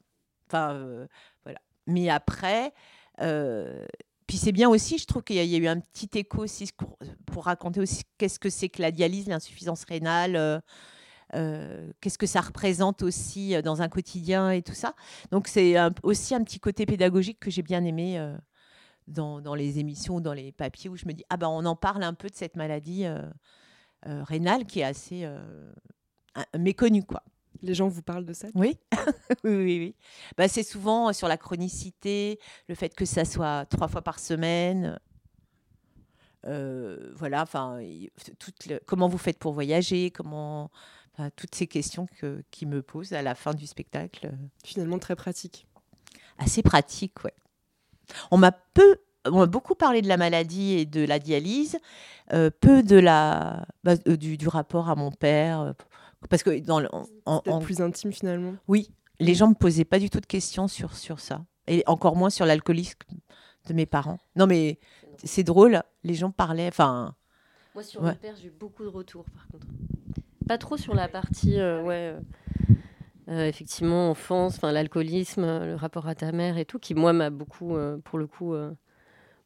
Enfin, 0.49 1.07
voilà. 1.45 1.61
Mais 1.87 2.09
après. 2.09 2.73
Puis 4.27 4.39
c'est 4.39 4.53
bien 4.53 4.71
aussi, 4.71 4.97
je 4.97 5.05
trouve 5.05 5.23
qu'il 5.23 5.37
y, 5.37 5.55
a 5.55 5.59
eu 5.59 5.67
un 5.67 5.81
petit 5.81 6.09
écho 6.15 6.43
aussi 6.43 6.71
pour, 6.75 6.97
pour 7.27 7.45
raconter 7.45 7.81
aussi 7.81 8.05
qu'est-ce 8.17 8.39
que 8.39 8.49
c'est 8.49 8.71
que 8.71 8.81
la 8.81 8.91
dialyse, 8.91 9.27
l'insuffisance 9.29 9.85
rénale, 9.85 10.63
euh, 11.35 11.91
qu'est-ce 12.01 12.19
que 12.19 12.27
ça 12.27 12.41
représente 12.41 13.03
aussi 13.03 13.55
euh, 13.55 13.63
dans 13.63 13.83
un 13.83 13.89
quotidien 13.89 14.51
et 14.51 14.63
tout 14.63 14.75
ça. 14.75 14.95
Donc 15.31 15.49
c'est 15.49 15.77
aussi 16.03 16.35
un 16.35 16.43
petit 16.45 16.61
côté 16.61 16.87
pédagogique 16.87 17.41
que 17.41 17.51
j'ai 17.51 17.63
bien 17.63 17.85
aimé 17.85 18.19
euh, 18.19 18.37
dans, 19.09 19.41
dans, 19.41 19.55
les 19.55 19.79
émissions, 19.79 20.21
dans 20.21 20.33
les 20.33 20.53
papiers 20.53 20.89
où 20.91 20.97
je 20.97 21.07
me 21.07 21.13
dis 21.13 21.25
ah 21.29 21.37
ben 21.37 21.49
on 21.49 21.65
en 21.65 21.77
parle 21.77 22.03
un 22.03 22.15
peu 22.15 22.29
de 22.29 22.35
cette 22.35 22.57
maladie 22.57 23.07
rénale 24.05 24.67
qui 24.67 24.81
est 24.81 24.85
assez 24.85 25.29
méconnue 26.59 27.05
quoi. 27.05 27.23
Les 27.63 27.75
gens 27.75 27.89
vous 27.89 28.03
parlent 28.03 28.27
de 28.27 28.33
ça 28.35 28.49
Oui, 28.55 28.79
oui, 29.45 29.55
oui. 29.55 29.79
oui. 29.79 29.95
Bah, 30.37 30.49
c'est 30.49 30.63
souvent 30.63 31.13
sur 31.13 31.29
la 31.29 31.39
chronicité, 31.39 32.39
le 32.69 32.75
fait 32.75 32.95
que 32.95 33.07
ça 33.07 33.25
soit 33.25 33.65
trois 33.67 33.89
fois 33.89 34.03
par 34.03 34.19
semaine. 34.19 34.99
voilà, 36.45 37.43
enfin, 37.43 37.81
comment 38.87 39.09
vous 39.09 39.19
faites 39.19 39.39
pour 39.39 39.55
voyager, 39.55 40.11
comment 40.11 40.71
toutes 41.37 41.55
ces 41.55 41.67
questions 41.67 42.07
que, 42.19 42.43
qui 42.51 42.67
me 42.67 42.83
posent 42.83 43.13
à 43.13 43.23
la 43.23 43.35
fin 43.35 43.55
du 43.55 43.67
spectacle. 43.67 44.33
Finalement 44.65 44.99
très 44.99 45.17
pratique. 45.17 45.67
Assez 46.39 46.63
pratique, 46.63 47.25
ouais. 47.25 47.35
On 48.31 48.37
m'a 48.37 48.53
peu, 48.53 48.97
on 49.25 49.41
a 49.41 49.47
beaucoup 49.47 49.75
parlé 49.75 50.03
de 50.03 50.09
la 50.09 50.17
maladie 50.17 50.75
et 50.75 50.87
de 50.87 51.05
la 51.05 51.19
dialyse, 51.19 51.79
euh, 52.33 52.51
peu 52.61 52.83
de 52.83 52.97
la, 52.97 53.67
bah, 53.83 53.95
euh, 54.09 54.17
du, 54.17 54.37
du, 54.37 54.49
rapport 54.49 54.89
à 54.89 54.95
mon 54.95 55.11
père, 55.11 55.61
euh, 55.61 55.73
parce 56.29 56.43
que 56.43 56.59
dans 56.61 56.81
le, 56.81 56.89
en, 57.27 57.61
plus 57.61 57.81
intime 57.81 58.13
finalement. 58.13 58.55
Oui, 58.69 58.91
les 59.21 59.35
gens 59.35 59.49
me 59.49 59.55
posaient 59.55 59.85
pas 59.85 59.99
du 59.99 60.11
tout 60.11 60.21
de 60.21 60.27
questions 60.27 60.69
sur 60.69 60.97
sur 60.97 61.21
ça, 61.21 61.45
et 61.67 61.83
encore 61.87 62.17
moins 62.17 62.31
sur 62.31 62.47
l'alcoolisme 62.47 62.99
de 63.67 63.75
mes 63.75 63.87
parents. 63.87 64.19
Non 64.37 64.47
mais 64.47 64.79
c'est 65.23 65.45
drôle, 65.45 65.83
les 66.03 66.15
gens 66.15 66.31
parlaient, 66.31 66.69
enfin. 66.69 67.15
Moi 67.75 67.83
sur 67.83 68.03
mon 68.03 68.15
père, 68.15 68.35
j'ai 68.41 68.49
eu 68.49 68.53
beaucoup 68.53 68.85
de 68.85 68.89
retours 68.89 69.25
par 69.31 69.49
contre. 69.49 69.67
Pas 70.47 70.59
trop 70.59 70.77
sur 70.77 70.95
la 70.95 71.09
partie, 71.09 71.59
euh, 71.59 71.83
ouais, 71.83 72.15
euh, 73.29 73.47
effectivement, 73.47 74.11
enfance, 74.11 74.61
l'alcoolisme, 74.61 75.43
le 75.65 75.75
rapport 75.75 76.07
à 76.07 76.15
ta 76.15 76.33
mère 76.33 76.59
et 76.59 76.67
tout, 76.67 76.79
qui 76.79 76.95
moi 76.95 77.15
m'a 77.15 77.31
beaucoup, 77.31 77.77
euh, 77.77 77.97
pour 78.05 78.19
le 78.19 78.27
coup, 78.27 78.55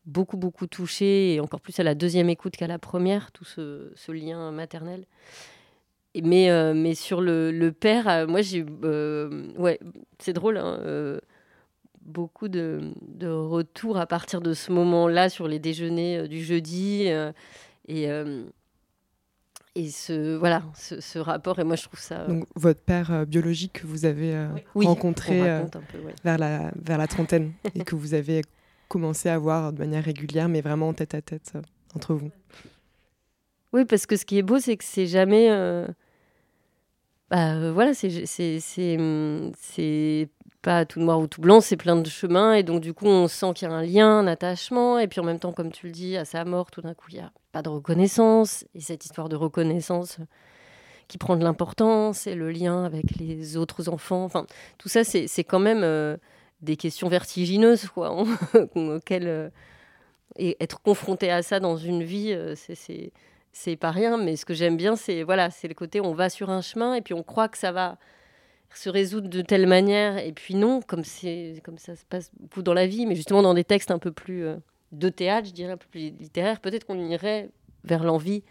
beaucoup, 0.07 0.37
beaucoup 0.37 0.67
touché, 0.67 1.35
et 1.35 1.41
encore 1.41 1.61
plus 1.61 1.79
à 1.79 1.85
la 1.85 1.95
deuxième 1.95 2.29
écoute 2.29 2.57
qu'à 2.57 2.67
la 2.67 2.81
première, 2.81 3.31
tout 3.31 3.45
ce, 3.45 3.93
ce 3.95 4.11
lien 4.11 4.51
maternel. 4.51 5.07
Mais, 6.21 6.75
mais 6.75 6.97
sur 6.97 7.21
le, 7.21 7.53
le 7.53 7.71
père, 7.71 8.27
moi 8.27 8.41
j'ai, 8.41 8.65
ouais, 8.65 9.79
c'est 10.19 10.33
drôle, 10.33 10.57
hein, 10.57 11.21
beaucoup 12.01 12.49
de, 12.49 12.93
de 13.03 13.29
retours 13.29 13.99
à 13.99 14.07
partir 14.07 14.41
de 14.41 14.53
ce 14.53 14.73
moment-là 14.73 15.29
sur 15.29 15.47
les 15.47 15.61
déjeuners 15.61 16.27
du 16.27 16.43
jeudi. 16.43 17.09
et 17.87 18.09
et 19.79 19.91
ce 19.91 20.37
voilà 20.37 20.63
ce, 20.75 21.19
rapport 21.19 21.59
et 21.61 21.65
moi 21.65 21.77
je 21.77 21.85
trouve 21.85 22.01
ça 22.01 22.27
donc 22.27 22.47
votre 22.57 22.81
père 22.81 23.13
euh, 23.13 23.25
biologique 23.25 23.75
que 23.75 23.87
vous 23.87 24.05
avez 24.05 24.35
euh, 24.35 24.49
rencontré 24.75 25.49
euh, 25.49 25.65
vers 26.25 26.37
la 26.37 26.73
vers 26.75 26.99
la 26.99 27.07
trentaine 27.07 27.53
et 27.75 27.85
que 27.85 27.95
vous 27.95 28.15
avez 28.15 28.43
commencé 28.89 29.29
à 29.29 29.39
voir 29.39 29.73
de 29.73 29.79
manière 29.79 30.05
régulière 30.05 30.49
mais 30.49 30.61
vraiment 30.61 30.93
tête 30.93 31.15
à 31.15 31.23
tête 31.23 31.53
entre 31.95 32.15
vous. 32.15 32.31
Oui 33.73 33.85
parce 33.85 34.07
que 34.07 34.17
ce 34.17 34.25
qui 34.25 34.39
est 34.39 34.43
beau 34.43 34.59
c'est 34.59 34.77
que 34.77 34.85
c'est 34.85 35.07
jamais 35.07 35.49
bah, 37.31 37.71
voilà 37.71 37.95
c'est 37.95 38.27
c'est 38.27 38.97
hum, 38.99 39.53
c'est 39.57 40.29
pas 40.63 40.85
tout 40.85 41.01
noir 41.01 41.21
ou 41.21 41.27
tout 41.27 41.41
blanc, 41.41 41.61
c'est 41.61 41.77
plein 41.77 41.97
de 41.97 42.09
chemins. 42.09 42.55
Et 42.55 42.63
donc, 42.63 42.81
du 42.81 42.93
coup, 42.93 43.07
on 43.07 43.29
sent 43.29 43.53
qu'il 43.55 43.69
y 43.69 43.71
a 43.71 43.75
un 43.75 43.83
lien, 43.83 44.19
un 44.21 44.27
attachement. 44.27 44.99
Et 44.99 45.07
puis, 45.09 45.21
en 45.21 45.25
même 45.25 45.39
temps, 45.39 45.53
comme 45.53 45.73
tu 45.73 45.87
le 45.87 45.93
dis, 45.93 46.17
à 46.17 46.25
sa 46.25 46.45
mort, 46.45 46.71
tout 46.71 46.83
d'un 46.83 46.95
coup, 46.95 47.07
il 47.11 47.17
n'y 47.17 47.21
a 47.21 47.33
pas 47.53 47.63
de 47.63 47.69
reconnaissance. 47.69 48.65
Et 48.75 48.81
cette 48.81 49.05
histoire 49.05 49.29
de 49.29 49.37
reconnaissance 49.37 50.19
qui 51.07 51.17
prend 51.19 51.37
de 51.37 51.43
l'importance 51.45 52.27
et 52.27 52.35
le 52.35 52.51
lien 52.51 52.85
avec 52.85 53.17
les 53.17 53.57
autres 53.57 53.89
enfants. 53.89 54.25
Enfin, 54.25 54.47
tout 54.77 54.89
ça, 54.89 55.05
c'est 55.05 55.45
quand 55.45 55.59
même 55.59 55.83
euh, 55.83 56.17
des 56.61 56.77
questions 56.77 57.09
vertigineuses, 57.09 57.89
quoi, 57.89 58.25
auxquelles. 58.75 59.29
Euh, 59.29 59.49
et 60.37 60.57
être 60.61 60.81
confronté 60.81 61.31
à 61.31 61.43
ça 61.43 61.61
dans 61.61 61.77
une 61.77 62.03
vie, 62.03 62.33
euh, 62.33 62.55
c'est 62.55 63.13
c'est 63.53 63.77
pas 63.77 63.91
rien. 63.91 64.17
Mais 64.17 64.37
ce 64.37 64.45
que 64.45 64.55
j'aime 64.55 64.77
bien, 64.77 64.97
c'est 64.97 65.23
voilà, 65.23 65.51
c'est 65.51 65.69
le 65.69 65.75
côté 65.75 66.01
on 66.01 66.15
va 66.15 66.31
sur 66.31 66.51
un 66.51 66.61
chemin 66.61 66.95
et 66.95 67.03
puis 67.03 67.15
on 67.15 67.23
croit 67.23 67.49
que 67.49 67.59
ça 67.59 67.73
va 67.73 67.99
se 68.75 68.89
résoudre 68.89 69.29
de 69.29 69.43
telle 69.43 69.67
manière, 69.67 70.19
et 70.19 70.33
puis 70.33 70.55
non, 70.55 70.81
comme, 70.83 71.03
comme 71.65 71.79
ça 71.79 71.97
se 71.97 72.05
passe 72.05 72.31
beaucoup 72.39 72.63
dans 72.63 72.75
la 72.75 72.87
vie, 72.87 73.07
mais 73.07 73.15
justement 73.15 73.43
dans 73.43 73.55
des 73.55 73.65
textes 73.65 73.91
un 73.91 73.99
peu 73.99 74.13
plus 74.13 74.45
euh, 74.45 74.57
de 74.93 75.09
théâtre, 75.09 75.49
je 75.49 75.53
dirais, 75.53 75.73
un 75.73 75.77
peu 75.77 75.87
plus 75.91 76.11
littéraires, 76.11 76.61
peut-être 76.61 76.85
qu'on 76.85 76.99
irait 76.99 77.51
vers 77.85 78.05
l'envie 78.05 78.43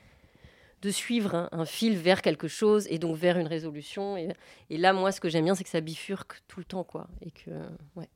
de 0.82 0.92
suivre 0.92 1.50
un, 1.52 1.66
fil 1.66 1.98
vers 1.98 2.22
quelque 2.22 2.48
chose 2.48 2.88
et 2.90 3.00
donc 3.00 3.18
vers 3.18 3.38
une 3.38 3.48
résolution. 3.48 4.16
Et, 4.16 4.78
là, 4.78 4.94
moi, 4.94 5.12
ce 5.12 5.20
que 5.20 5.28
j'aime 5.28 5.46
bien, 5.46 5.56
c'est 5.56 5.64
que 5.64 5.72
ça 5.72 5.82
bifurque 5.82 6.44
tout 6.48 6.60
le 6.60 6.66
temps, 6.66 6.84
quoi. 6.84 7.08
Et 7.22 7.32
que, 7.32 7.50
ouais. 7.96 8.08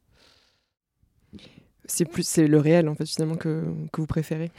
C'est 1.85 2.05
plus, 2.05 2.21
c'est 2.21 2.45
le 2.45 2.59
réel, 2.59 2.87
en 2.87 2.93
fait, 2.93 3.07
finalement, 3.07 3.35
que, 3.35 3.65
que 3.91 3.99
vous 3.99 4.07
préférez 4.07 4.51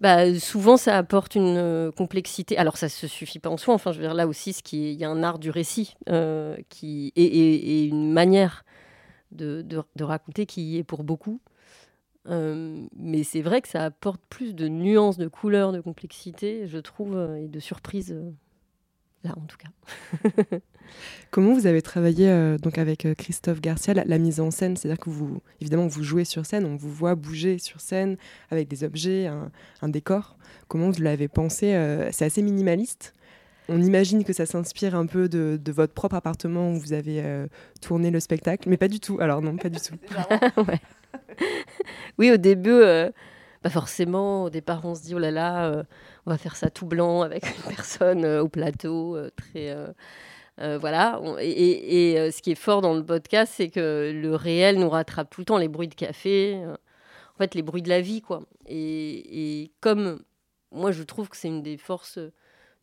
bah, 0.00 0.34
souvent 0.38 0.78
ça 0.78 0.96
apporte 0.96 1.34
une 1.34 1.56
euh, 1.58 1.90
complexité. 1.92 2.56
Alors 2.56 2.76
ça 2.78 2.88
se 2.88 3.06
suffit 3.06 3.38
pas 3.38 3.50
en 3.50 3.56
soi. 3.56 3.74
Enfin, 3.74 3.92
je 3.92 3.98
veux 3.98 4.04
dire 4.04 4.14
là 4.14 4.26
aussi, 4.26 4.52
ce 4.52 4.62
qui 4.62 4.92
il 4.92 4.98
y 4.98 5.04
a 5.04 5.10
un 5.10 5.22
art 5.22 5.38
du 5.38 5.50
récit 5.50 5.94
euh, 6.08 6.56
qui 6.68 7.12
et, 7.16 7.84
une 7.84 8.12
manière 8.12 8.64
de, 9.32 9.64
raconter 10.00 10.46
qui 10.46 10.78
est 10.78 10.84
pour 10.84 11.04
beaucoup. 11.04 11.40
Euh, 12.28 12.86
mais 12.96 13.22
c'est 13.24 13.42
vrai 13.42 13.60
que 13.60 13.68
ça 13.68 13.84
apporte 13.84 14.20
plus 14.28 14.54
de 14.54 14.68
nuances, 14.68 15.18
de 15.18 15.28
couleurs, 15.28 15.72
de 15.72 15.80
complexité, 15.80 16.66
je 16.66 16.78
trouve, 16.78 17.16
et 17.38 17.48
de 17.48 17.60
surprises 17.60 18.16
là 19.24 19.34
en 19.36 19.46
tout 19.46 19.56
cas. 19.56 20.58
Comment 21.30 21.54
vous 21.54 21.66
avez 21.66 21.82
travaillé 21.82 22.28
euh, 22.28 22.58
donc 22.58 22.78
avec 22.78 23.06
euh, 23.06 23.14
Christophe 23.14 23.60
Garcia 23.60 23.94
la, 23.94 24.18
mise 24.18 24.40
en 24.40 24.50
scène? 24.50 24.76
C'est-à-dire 24.76 24.98
que 24.98 25.10
vous, 25.10 25.40
évidemment, 25.60 25.86
vous 25.86 26.02
jouez 26.02 26.24
sur 26.24 26.44
scène, 26.44 26.64
on 26.64 26.76
vous 26.76 26.90
voit 26.90 27.14
bouger 27.14 27.58
sur 27.58 27.80
scène 27.80 28.16
avec 28.50 28.68
des 28.68 28.84
objets, 28.84 29.26
un, 29.26 29.88
décor. 29.88 30.36
Comment 30.68 30.90
vous 30.90 31.02
l'avez 31.02 31.28
pensé 31.28 31.74
euh, 31.74 32.10
C'est 32.12 32.24
assez 32.24 32.42
minimaliste. 32.42 33.14
On 33.68 33.80
imagine 33.80 34.24
que 34.24 34.32
ça 34.32 34.46
s'inspire 34.46 34.96
un 34.96 35.06
peu 35.06 35.28
de, 35.28 35.60
votre 35.70 35.92
propre 35.92 36.16
appartement 36.16 36.72
où 36.72 36.78
vous 36.78 36.92
avez 36.92 37.22
tourné 37.80 38.10
le 38.10 38.18
spectacle, 38.18 38.68
mais 38.68 38.76
pas 38.76 38.88
du 38.88 38.98
tout. 38.98 39.18
Alors 39.20 39.42
non, 39.42 39.56
pas 39.56 39.68
du 39.68 39.78
tout. 39.78 39.94
oui, 42.18 42.32
au 42.32 42.36
début, 42.36 42.82
pas 43.62 43.70
forcément. 43.70 44.44
Au 44.44 44.50
départ, 44.50 44.84
on 44.84 44.94
se 44.94 45.02
dit 45.02 45.14
oh 45.14 45.18
là 45.18 45.30
là, 45.30 45.84
on 46.26 46.30
va 46.30 46.38
faire 46.38 46.56
ça 46.56 46.70
tout 46.70 46.86
blanc 46.86 47.22
avec 47.22 47.44
une 47.46 47.62
personne 47.74 48.24
au 48.24 48.48
plateau, 48.48 49.18
très 49.36 49.74
euh, 50.60 50.76
voilà. 50.78 51.20
et, 51.40 52.18
euh, 52.18 52.30
ce 52.30 52.42
qui 52.42 52.52
est 52.52 52.54
fort 52.54 52.82
dans 52.82 52.94
le 52.94 53.04
podcast, 53.04 53.52
c'est 53.56 53.70
que 53.70 54.12
le 54.14 54.34
réel 54.34 54.78
nous 54.78 54.90
rattrape 54.90 55.30
tout 55.30 55.40
le 55.40 55.46
temps, 55.46 55.56
les 55.56 55.68
bruits 55.68 55.88
de 55.88 55.94
café, 55.94 56.56
euh, 56.56 56.74
en 56.74 57.38
fait, 57.38 57.54
les 57.54 57.62
bruits 57.62 57.82
de 57.82 57.88
la 57.88 58.02
vie, 58.02 58.20
quoi. 58.20 58.42
Et, 58.66 59.72
comme 59.80 60.22
moi, 60.70 60.92
je 60.92 61.02
trouve 61.02 61.28
que 61.30 61.36
c'est 61.36 61.48
une 61.48 61.62
des 61.62 61.78
forces 61.78 62.18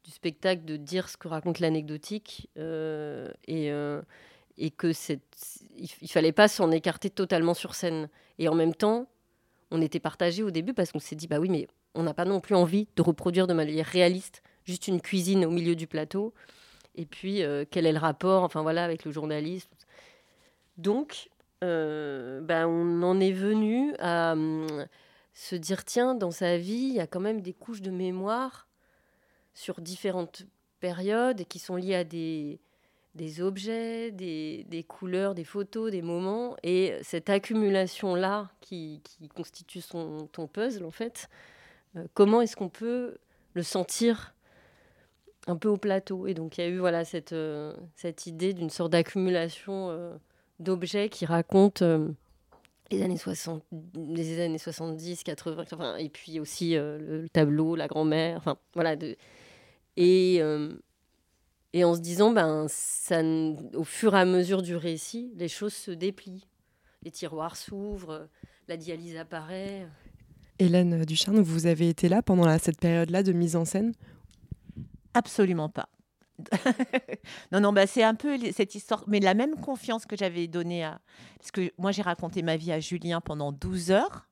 du 0.04 0.12
spectacle 0.12 0.66
de 0.66 0.76
dire 0.76 1.08
ce 1.10 1.18
que 1.18 1.28
raconte 1.28 1.60
l'anecdotique 1.60 2.50
et, 2.56 3.72
et 4.58 4.72
que 4.72 4.94
c'est, 4.94 5.22
il, 5.78 6.10
fallait 6.10 6.32
pas 6.32 6.48
s'en 6.48 6.72
écarter 6.72 7.10
totalement 7.10 7.54
sur 7.54 7.76
scène. 7.76 8.10
Et 8.40 8.50
en 8.50 8.56
même 8.56 8.74
temps, 8.74 9.08
on 9.72 9.82
était 9.82 10.00
partagé 10.00 10.44
au 10.44 10.52
début 10.52 10.74
parce 10.74 10.92
qu'on 10.92 11.00
s'est 11.00 11.16
dit, 11.16 11.28
bah 11.28 11.40
oui, 11.40 11.50
mais 11.50 11.68
on 11.96 12.04
n'a 12.04 12.14
pas 12.14 12.26
non 12.26 12.40
plus 12.40 12.56
envie 12.56 12.88
de 12.96 13.02
reproduire 13.02 13.48
de 13.48 13.54
manière 13.54 13.86
réaliste 13.86 14.42
juste 14.68 14.88
une 14.88 15.02
cuisine 15.02 15.46
au 15.46 15.50
milieu 15.50 15.76
du 15.76 15.88
plateau. 15.88 16.34
Et 16.96 17.06
puis, 17.06 17.42
euh, 17.42 17.64
quel 17.70 17.86
est 17.86 17.94
le 17.94 18.00
rapport, 18.00 18.44
enfin 18.44 18.62
voilà, 18.62 18.84
avec 18.84 19.06
le 19.06 19.12
journalisme? 19.12 19.70
Donc, 20.78 21.30
euh, 21.64 22.42
ben, 22.42 22.68
on 22.68 23.02
en 23.02 23.20
est 23.20 23.32
venu 23.32 23.96
à 24.00 24.34
hum, 24.34 24.86
se 25.34 25.56
dire, 25.56 25.86
tiens, 25.86 26.16
dans 26.16 26.32
sa 26.32 26.58
vie, 26.58 26.90
il 26.90 26.94
y 26.94 27.00
a 27.00 27.08
quand 27.08 27.20
même 27.20 27.42
des 27.42 27.54
couches 27.54 27.82
de 27.82 27.92
mémoire 27.92 28.68
sur 29.54 29.82
différentes 29.82 30.46
périodes 30.80 31.42
et 31.42 31.46
qui 31.46 31.60
sont 31.60 31.76
liées 31.76 31.96
à 31.96 32.04
des, 32.04 32.60
des 33.18 33.42
objets, 33.42 34.12
des, 34.12 34.66
des, 34.70 34.84
couleurs, 34.84 35.36
des 35.36 35.44
photos, 35.44 35.92
des 35.92 36.02
moments. 36.02 36.56
Et 36.64 36.94
cette 37.02 37.30
accumulation-là 37.30 38.50
qui, 38.62 39.02
qui, 39.04 39.28
constitue 39.28 39.82
son, 39.82 40.28
ton 40.32 40.48
puzzle, 40.48 40.86
en 40.86 40.92
fait, 40.92 41.28
euh, 41.98 42.06
comment 42.14 42.42
est-ce 42.42 42.56
qu'on 42.56 42.70
peut 42.70 43.18
le 43.54 43.64
sentir 43.64 44.36
un 45.48 45.58
peu 45.58 45.68
au 45.68 45.78
plateau? 45.78 46.28
Et 46.28 46.34
donc 46.34 46.58
il 46.58 46.62
y 46.62 46.64
a 46.64 46.70
eu 46.70 46.78
voilà, 46.78 47.04
cette, 47.04 47.34
euh, 47.34 47.74
cette 47.96 48.28
idée 48.28 48.54
d'une 48.54 48.70
sorte 48.70 48.92
d'accumulation 48.92 49.90
euh, 49.90 50.16
d'objets 50.60 51.10
qui 51.10 51.26
racontent 51.26 51.84
euh, 51.84 52.10
les, 52.92 53.02
années 53.02 53.18
60, 53.18 53.64
les 53.96 54.40
années 54.40 54.58
70, 54.60 55.24
80, 55.24 55.64
enfin, 55.74 55.98
et 55.98 56.10
puis 56.10 56.40
aussi 56.40 56.76
le, 56.76 56.98
le, 57.00 57.30
tableau, 57.30 57.76
la 57.76 57.88
grand-mère, 57.88 58.38
enfin 58.38 58.58
voilà. 58.76 58.96
De, 58.96 59.18
et, 59.98 60.40
et 61.74 61.84
en 61.84 61.96
se 61.96 62.00
disant, 62.00 62.32
ben, 62.32 62.66
ça, 62.70 63.22
au 63.74 63.84
fur 63.84 64.16
et 64.16 64.20
à 64.20 64.26
mesure 64.26 64.62
du 64.62 64.76
récit, 64.76 65.32
les 65.36 65.48
choses 65.48 65.74
se 65.74 65.92
déplient. 65.92 66.48
Les 67.04 67.12
tiroirs 67.12 67.56
s'ouvrent, 67.56 68.28
la 68.68 68.78
dialyse 68.78 69.16
apparaît. 69.18 69.88
Hélène 70.60 71.06
Ducharne, 71.06 71.40
vous 71.40 71.68
avez 71.68 71.90
été 71.90 72.10
là 72.10 72.22
pendant 72.22 72.46
la, 72.46 72.58
cette 72.58 72.80
période-là 72.80 73.22
de 73.22 73.32
mise 73.32 73.56
en 73.56 73.66
scène? 73.66 73.94
Absolument 75.14 75.70
pas. 75.70 75.90
non, 77.52 77.60
non, 77.60 77.74
bah, 77.74 77.88
c'est 77.88 78.04
un 78.04 78.16
peu 78.16 78.38
cette 78.52 78.76
histoire, 78.76 79.04
mais 79.08 79.20
la 79.20 79.34
même 79.34 79.56
confiance 79.56 80.06
que 80.06 80.16
j'avais 80.16 80.48
donnée 80.48 80.84
à. 80.84 81.02
Parce 81.40 81.52
que 81.52 81.72
moi, 81.78 81.92
j'ai 81.92 82.02
raconté 82.02 82.42
ma 82.42 82.58
vie 82.58 82.72
à 82.72 82.80
Julien 82.80 83.22
pendant 83.22 83.52
12 83.52 83.92
heures 83.92 84.28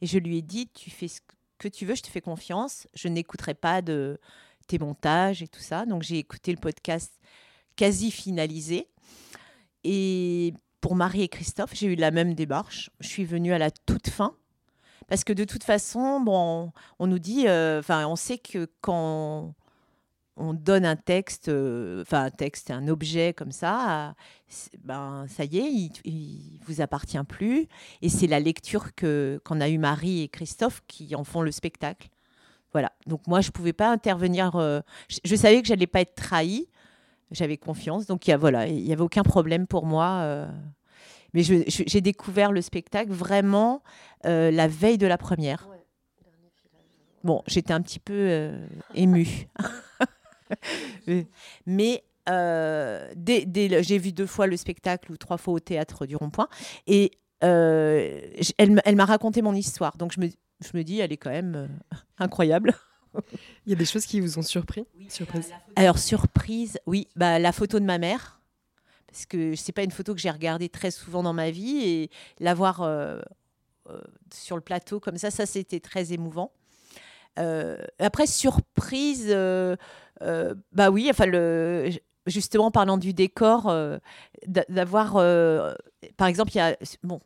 et 0.00 0.06
je 0.06 0.18
lui 0.18 0.38
ai 0.38 0.42
dit 0.42 0.68
Tu 0.68 0.90
fais 0.90 1.08
ce 1.08 1.20
que 1.58 1.68
tu 1.68 1.84
veux, 1.84 1.94
je 1.94 2.02
te 2.02 2.08
fais 2.08 2.20
confiance. 2.20 2.86
Je 2.94 3.08
n'écouterai 3.08 3.54
pas 3.54 3.82
de 3.82 4.18
tes 4.66 4.78
montages 4.78 5.42
et 5.42 5.48
tout 5.48 5.60
ça. 5.60 5.86
Donc, 5.86 6.02
j'ai 6.02 6.18
écouté 6.18 6.52
le 6.52 6.58
podcast 6.58 7.20
quasi 7.76 8.10
finalisé. 8.10 8.88
Et 9.84 10.54
pour 10.80 10.94
Marie 10.94 11.22
et 11.22 11.28
Christophe, 11.28 11.74
j'ai 11.74 11.86
eu 11.86 11.94
la 11.94 12.10
même 12.10 12.34
démarche. 12.34 12.90
Je 13.00 13.08
suis 13.08 13.24
venue 13.24 13.52
à 13.52 13.58
la 13.58 13.70
toute 13.70 14.08
fin. 14.08 14.34
Parce 15.08 15.24
que 15.24 15.32
de 15.32 15.44
toute 15.44 15.64
façon, 15.64 16.20
bon, 16.20 16.72
on 16.98 17.06
nous 17.06 17.18
dit, 17.18 17.48
euh, 17.48 17.80
enfin, 17.80 18.06
on 18.06 18.16
sait 18.16 18.38
que 18.38 18.68
quand 18.80 19.54
on 20.36 20.54
donne 20.54 20.86
un 20.86 20.96
texte, 20.96 21.48
euh, 21.48 22.02
enfin 22.02 22.24
un 22.24 22.30
texte, 22.30 22.70
un 22.70 22.86
objet 22.88 23.34
comme 23.34 23.50
ça, 23.50 24.14
ben 24.84 25.26
ça 25.28 25.44
y 25.44 25.58
est, 25.58 25.70
il, 25.70 25.92
il 26.04 26.60
vous 26.64 26.80
appartient 26.80 27.22
plus. 27.28 27.66
Et 28.02 28.08
c'est 28.08 28.26
la 28.26 28.40
lecture 28.40 28.94
que 28.94 29.40
qu'on 29.44 29.60
a 29.60 29.68
eu 29.68 29.78
Marie 29.78 30.22
et 30.22 30.28
Christophe 30.28 30.82
qui 30.86 31.14
en 31.16 31.24
font 31.24 31.42
le 31.42 31.50
spectacle. 31.50 32.08
Voilà. 32.72 32.92
Donc 33.06 33.26
moi, 33.26 33.40
je 33.40 33.50
pouvais 33.50 33.72
pas 33.72 33.90
intervenir. 33.90 34.54
Euh, 34.56 34.80
je, 35.08 35.18
je, 35.24 35.36
savais 35.36 35.60
que 35.60 35.68
j'allais 35.68 35.86
pas 35.86 36.00
être 36.00 36.14
trahie. 36.14 36.68
J'avais 37.30 37.56
confiance. 37.56 38.06
Donc 38.06 38.26
y 38.26 38.32
a, 38.32 38.36
voilà, 38.36 38.66
il 38.66 38.86
y 38.86 38.92
avait 38.92 39.02
aucun 39.02 39.22
problème 39.22 39.66
pour 39.66 39.86
moi. 39.86 40.20
Euh, 40.22 40.48
mais 41.32 41.42
j'ai 41.42 42.00
découvert 42.00 42.50
le 42.50 42.60
spectacle 42.60 43.12
vraiment 43.12 43.82
euh, 44.26 44.50
la 44.50 44.66
veille 44.66 44.98
de 44.98 45.06
la 45.06 45.16
première. 45.16 45.68
Ouais. 45.70 45.76
Bon, 47.22 47.42
j'étais 47.46 47.72
un 47.72 47.82
petit 47.82 48.00
peu 48.00 48.50
émue. 48.94 49.46
Mais 51.66 52.02
dès, 52.26 53.44
dès, 53.46 53.82
j'ai 53.82 53.98
vu 53.98 54.12
deux 54.12 54.26
fois 54.26 54.48
le 54.48 54.56
spectacle 54.56 55.12
ou 55.12 55.16
trois 55.16 55.36
fois 55.36 55.54
au 55.54 55.60
théâtre 55.60 56.06
du 56.06 56.16
Rond-Point. 56.16 56.48
Et 56.88 57.12
elle, 57.40 58.42
elle 58.58 58.96
m'a 58.96 59.04
raconté 59.04 59.42
mon 59.42 59.54
histoire. 59.54 59.98
Donc 59.98 60.12
je 60.12 60.20
me, 60.20 60.30
je 60.60 60.76
me 60.76 60.82
dis, 60.82 61.00
elle 61.00 61.12
est 61.12 61.16
quand 61.16 61.30
même 61.30 61.54
euh, 61.54 61.66
incroyable. 62.18 62.74
Il 63.66 63.70
y 63.70 63.72
a 63.72 63.76
des 63.76 63.84
choses 63.84 64.06
qui 64.06 64.20
vous 64.20 64.38
ont 64.38 64.42
surpris? 64.42 64.86
Oui, 64.96 65.06
surprise. 65.10 65.52
Alors, 65.74 65.98
surprise, 65.98 66.78
oui, 66.86 67.08
bah, 67.16 67.38
la 67.38 67.52
photo 67.52 67.80
de 67.80 67.84
ma 67.84 67.98
mère. 67.98 68.40
Parce 69.08 69.26
que 69.26 69.56
c'est 69.56 69.72
pas 69.72 69.82
une 69.82 69.90
photo 69.90 70.14
que 70.14 70.20
j'ai 70.20 70.30
regardée 70.30 70.68
très 70.68 70.92
souvent 70.92 71.22
dans 71.24 71.32
ma 71.32 71.50
vie. 71.50 71.78
Et 71.84 72.10
la 72.38 72.54
voir 72.54 72.82
euh, 72.82 73.20
euh, 73.88 74.00
sur 74.32 74.54
le 74.54 74.62
plateau 74.62 75.00
comme 75.00 75.16
ça, 75.16 75.32
ça, 75.32 75.46
c'était 75.46 75.80
très 75.80 76.12
émouvant. 76.12 76.52
Euh, 77.38 77.78
après, 77.98 78.26
surprise, 78.26 79.26
euh, 79.28 79.76
euh, 80.22 80.54
bah 80.72 80.90
oui, 80.90 81.08
enfin, 81.10 81.26
le, 81.26 81.90
justement, 82.26 82.70
parlant 82.70 82.98
du 82.98 83.12
décor, 83.12 83.68
euh, 83.68 83.98
d'avoir, 84.46 85.16
euh, 85.16 85.74
par 86.16 86.28
exemple, 86.28 86.52
il 86.54 86.58
y 86.58 86.60
a, 86.60 86.76
bon, 87.02 87.20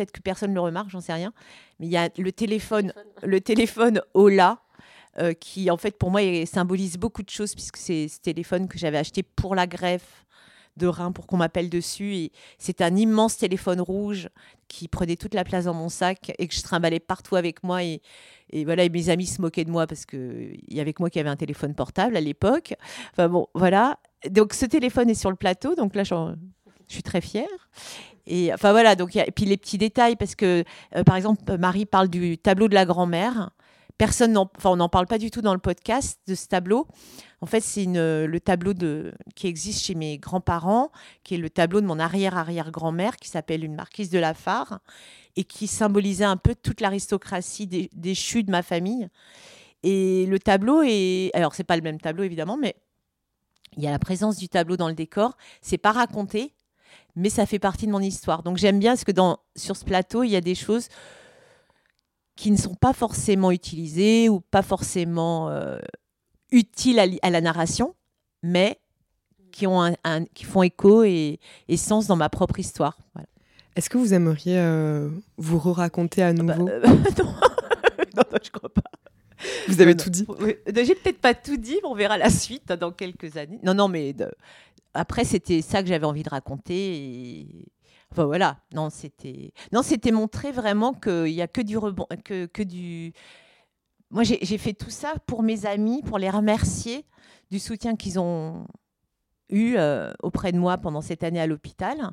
peut-être 0.00 0.12
que 0.12 0.20
personne 0.20 0.50
ne 0.50 0.54
le 0.54 0.60
remarque, 0.60 0.88
j'en 0.88 1.00
sais 1.00 1.12
rien, 1.12 1.32
mais 1.78 1.86
il 1.86 1.92
y 1.92 1.96
a 1.96 2.08
le 2.16 2.32
téléphone, 2.32 2.92
le 3.22 3.40
téléphone 3.40 4.02
Ola. 4.14 4.60
Euh, 5.18 5.32
qui 5.32 5.72
en 5.72 5.76
fait 5.76 5.98
pour 5.98 6.12
moi 6.12 6.20
symbolise 6.46 6.96
beaucoup 6.96 7.24
de 7.24 7.30
choses 7.30 7.52
puisque 7.52 7.78
c'est 7.78 8.06
ce 8.06 8.20
téléphone 8.20 8.68
que 8.68 8.78
j'avais 8.78 8.96
acheté 8.96 9.24
pour 9.24 9.56
la 9.56 9.66
greffe 9.66 10.24
de 10.76 10.86
rein 10.86 11.12
pour 11.12 11.26
qu'on 11.26 11.36
m'appelle 11.36 11.68
dessus. 11.68 12.14
Et 12.14 12.32
c'est 12.58 12.80
un 12.80 12.94
immense 12.96 13.36
téléphone 13.36 13.80
rouge 13.80 14.28
qui 14.68 14.86
prenait 14.88 15.16
toute 15.16 15.34
la 15.34 15.44
place 15.44 15.64
dans 15.64 15.74
mon 15.74 15.88
sac 15.88 16.32
et 16.38 16.46
que 16.46 16.54
je 16.54 16.62
trimballais 16.62 17.00
partout 17.00 17.36
avec 17.36 17.62
moi. 17.62 17.82
Et, 17.82 18.02
et 18.50 18.64
voilà, 18.64 18.84
et 18.84 18.88
mes 18.88 19.08
amis 19.08 19.26
se 19.26 19.40
moquaient 19.40 19.64
de 19.64 19.70
moi 19.70 19.86
parce 19.86 20.06
qu'il 20.06 20.60
y 20.68 20.80
avait 20.80 20.92
que 20.92 21.02
moi 21.02 21.10
qui 21.10 21.18
avait 21.18 21.28
un 21.28 21.36
téléphone 21.36 21.74
portable 21.74 22.16
à 22.16 22.20
l'époque. 22.20 22.74
Enfin 23.12 23.28
bon, 23.28 23.48
voilà. 23.54 23.98
Donc 24.30 24.54
ce 24.54 24.66
téléphone 24.66 25.10
est 25.10 25.14
sur 25.14 25.30
le 25.30 25.36
plateau. 25.36 25.74
Donc 25.74 25.94
là, 25.94 26.04
je 26.90 26.94
suis 26.94 27.02
très 27.02 27.20
fière. 27.20 27.48
Et 28.26 28.52
enfin 28.52 28.72
voilà, 28.72 28.96
donc, 28.96 29.18
puis 29.34 29.46
les 29.46 29.56
petits 29.56 29.78
détails, 29.78 30.16
parce 30.16 30.34
que 30.34 30.64
euh, 30.94 31.04
par 31.04 31.16
exemple, 31.16 31.56
Marie 31.56 31.86
parle 31.86 32.08
du 32.08 32.36
tableau 32.36 32.68
de 32.68 32.74
la 32.74 32.84
grand-mère 32.84 33.50
personne 34.00 34.34
enfin 34.38 34.70
on 34.70 34.76
n'en 34.76 34.88
parle 34.88 35.06
pas 35.06 35.18
du 35.18 35.30
tout 35.30 35.42
dans 35.42 35.52
le 35.52 35.60
podcast 35.60 36.20
de 36.26 36.34
ce 36.34 36.46
tableau. 36.46 36.88
En 37.42 37.46
fait, 37.46 37.60
c'est 37.60 37.84
le 37.84 38.38
tableau 38.38 38.72
de, 38.72 39.12
qui 39.34 39.46
existe 39.46 39.84
chez 39.84 39.94
mes 39.94 40.16
grands-parents, 40.16 40.90
qui 41.22 41.34
est 41.34 41.38
le 41.38 41.50
tableau 41.50 41.82
de 41.82 41.86
mon 41.86 41.98
arrière-arrière-grand-mère, 41.98 43.16
qui 43.16 43.28
s'appelle 43.28 43.62
une 43.62 43.74
marquise 43.74 44.08
de 44.08 44.18
la 44.18 44.32
Phare, 44.32 44.80
et 45.36 45.44
qui 45.44 45.66
symbolisait 45.66 46.24
un 46.24 46.38
peu 46.38 46.54
toute 46.54 46.80
l'aristocratie 46.80 47.90
déchue 47.92 48.42
de 48.42 48.50
ma 48.50 48.62
famille. 48.62 49.10
Et 49.82 50.24
le 50.24 50.38
tableau 50.38 50.82
est, 50.82 51.30
alors 51.34 51.54
c'est 51.54 51.64
pas 51.64 51.76
le 51.76 51.82
même 51.82 52.00
tableau 52.00 52.24
évidemment, 52.24 52.56
mais 52.56 52.76
il 53.76 53.82
y 53.82 53.86
a 53.86 53.90
la 53.90 53.98
présence 53.98 54.38
du 54.38 54.48
tableau 54.48 54.78
dans 54.78 54.88
le 54.88 54.94
décor. 54.94 55.36
C'est 55.60 55.78
pas 55.78 55.92
raconté, 55.92 56.54
mais 57.16 57.30
ça 57.30 57.46
fait 57.46 57.58
partie 57.58 57.86
de 57.86 57.92
mon 57.92 58.00
histoire. 58.00 58.42
Donc 58.42 58.56
j'aime 58.56 58.78
bien 58.78 58.92
parce 58.92 59.04
que 59.04 59.12
dans, 59.12 59.38
sur 59.56 59.76
ce 59.76 59.84
plateau, 59.84 60.22
il 60.22 60.30
y 60.30 60.36
a 60.36 60.40
des 60.40 60.54
choses 60.54 60.88
qui 62.36 62.50
ne 62.50 62.56
sont 62.56 62.74
pas 62.74 62.92
forcément 62.92 63.50
utilisés 63.50 64.28
ou 64.28 64.40
pas 64.40 64.62
forcément 64.62 65.50
euh, 65.50 65.78
utiles 66.52 66.98
à, 66.98 67.04
à, 67.22 67.30
la 67.30 67.40
narration, 67.40 67.94
mais 68.42 68.80
qui, 69.52 69.66
ont 69.66 69.82
un, 69.82 69.92
un, 70.04 70.24
qui 70.24 70.44
font 70.44 70.62
écho 70.62 71.04
et, 71.04 71.38
et, 71.68 71.76
sens 71.76 72.06
dans 72.06 72.16
ma 72.16 72.28
propre 72.28 72.58
histoire. 72.58 72.98
Voilà. 73.14 73.28
Est-ce 73.76 73.90
que 73.90 73.98
vous 73.98 74.14
aimeriez 74.14 74.58
euh, 74.58 75.10
vous 75.36 75.58
re-raconter 75.58 76.22
à 76.22 76.32
nouveau 76.32 76.64
bah, 76.64 76.72
euh, 76.72 76.86
non. 77.18 77.24
non, 78.16 78.22
non, 78.32 78.38
je 78.42 78.50
crois 78.50 78.68
pas. 78.68 78.82
Vous 79.68 79.80
avez 79.80 79.94
non, 79.94 80.02
tout 80.02 80.10
dit. 80.10 80.26
J'ai 80.66 80.94
peut-être 80.94 81.20
pas 81.20 81.34
tout 81.34 81.56
dit, 81.56 81.76
mais 81.82 81.88
on 81.88 81.94
verra 81.94 82.18
la 82.18 82.30
suite 82.30 82.72
dans 82.72 82.90
quelques 82.90 83.36
années. 83.36 83.58
Non, 83.62 83.74
non, 83.74 83.88
mais 83.88 84.12
de... 84.12 84.30
après, 84.94 85.24
c'était 85.24 85.62
ça 85.62 85.82
que 85.82 85.88
j'avais 85.88 86.06
envie 86.06 86.22
de 86.22 86.30
raconter. 86.30 87.68
Enfin 88.12 88.24
voilà, 88.24 88.58
non, 88.74 88.90
c'était 88.90 89.52
non, 89.72 89.82
c'était 89.82 90.10
montrer 90.10 90.50
vraiment 90.50 90.92
qu'il 90.92 91.28
y 91.28 91.42
a 91.42 91.48
que 91.48 91.60
du 91.60 91.78
rebond, 91.78 92.06
que, 92.24 92.46
que 92.46 92.62
du. 92.62 93.12
Moi, 94.10 94.24
j'ai 94.24 94.58
fait 94.58 94.72
tout 94.72 94.90
ça 94.90 95.14
pour 95.26 95.44
mes 95.44 95.66
amis, 95.66 96.02
pour 96.02 96.18
les 96.18 96.30
remercier 96.30 97.06
du 97.52 97.60
soutien 97.60 97.94
qu'ils 97.94 98.18
ont 98.18 98.66
eu 99.48 99.74
euh, 99.76 100.12
auprès 100.22 100.50
de 100.50 100.58
moi 100.58 100.78
pendant 100.78 101.00
cette 101.00 101.22
année 101.22 101.40
à 101.40 101.46
l'hôpital. 101.46 102.10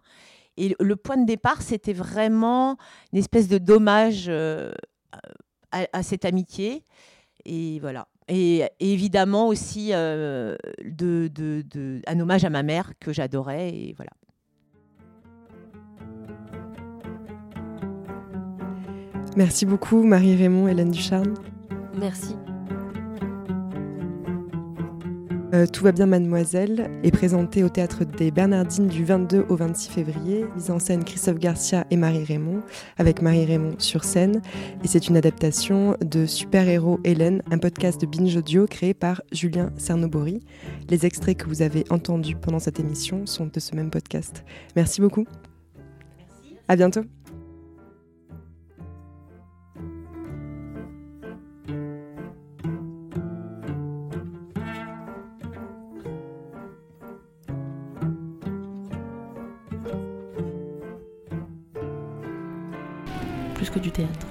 Et 0.57 0.75
le 0.79 0.95
point 0.95 1.17
de 1.17 1.25
départ, 1.25 1.63
c'était 1.63 1.93
vraiment 1.93 2.77
une 3.13 3.19
espèce 3.19 3.47
de 3.47 3.57
dommage 3.57 4.25
euh, 4.27 4.71
à, 5.71 5.87
à, 5.91 6.03
cette 6.03 6.25
amitié. 6.25 6.83
Et 7.45 7.79
voilà. 7.79 8.07
Et, 8.29 8.59
et 8.79 8.93
évidemment 8.93 9.47
aussi 9.47 9.93
euh, 9.93 10.55
de, 10.83 11.29
de, 11.33 11.63
de, 11.71 12.01
un 12.07 12.19
hommage 12.19 12.43
à 12.43 12.49
ma 12.49 12.63
mère 12.63 12.91
que 12.99 13.13
j'adorais. 13.13 13.69
Et 13.69 13.93
voilà. 13.95 14.11
Merci 19.37 19.65
beaucoup 19.65 20.03
Marie-Raymond, 20.03 20.67
Hélène 20.67 20.91
Ducharme. 20.91 21.35
Merci. 21.99 22.35
Euh, 25.53 25.65
Tout 25.65 25.83
va 25.85 25.93
bien 25.93 26.07
Mademoiselle 26.07 26.89
est 27.03 27.11
présenté 27.11 27.63
au 27.63 27.69
théâtre 27.69 28.03
des 28.03 28.31
Bernardines 28.31 28.87
du 28.87 29.05
22 29.05 29.45
au 29.47 29.55
26 29.55 29.89
février, 29.91 30.45
mise 30.55 30.69
en 30.71 30.79
scène 30.79 31.05
Christophe 31.05 31.39
Garcia 31.39 31.85
et 31.89 31.95
Marie-Raymond, 31.95 32.61
avec 32.97 33.21
Marie-Raymond 33.21 33.75
sur 33.77 34.03
scène. 34.03 34.41
Et 34.83 34.87
c'est 34.87 35.07
une 35.07 35.15
adaptation 35.15 35.95
de 36.01 36.25
Super 36.25 36.67
Héros 36.67 36.99
Hélène, 37.05 37.41
un 37.49 37.59
podcast 37.59 38.01
de 38.01 38.05
Binge 38.05 38.35
Audio 38.35 38.65
créé 38.65 38.93
par 38.93 39.21
Julien 39.31 39.71
Cernobori. 39.77 40.41
Les 40.89 41.05
extraits 41.05 41.37
que 41.37 41.47
vous 41.47 41.61
avez 41.61 41.85
entendus 41.89 42.35
pendant 42.35 42.59
cette 42.59 42.81
émission 42.81 43.25
sont 43.25 43.45
de 43.45 43.59
ce 43.61 43.73
même 43.73 43.89
podcast. 43.89 44.43
Merci 44.75 44.99
beaucoup. 44.99 45.25
Merci. 46.17 46.57
À 46.67 46.75
bientôt. 46.75 47.03
Que 63.77 63.83
du 63.83 63.91
théâtre. 63.91 64.27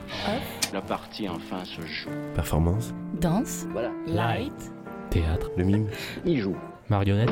La 0.72 0.80
partie 0.80 1.28
enfin 1.28 1.64
se 1.64 1.80
joue. 1.82 2.11
Performance. 2.35 2.92
Danse. 3.20 3.66
Voilà. 3.70 3.90
Light. 4.06 4.72
Théâtre. 5.11 5.50
Le 5.56 5.64
mime. 5.64 5.88
Il 6.24 6.40
joue. 6.40 6.56
Marionnette. 6.88 7.30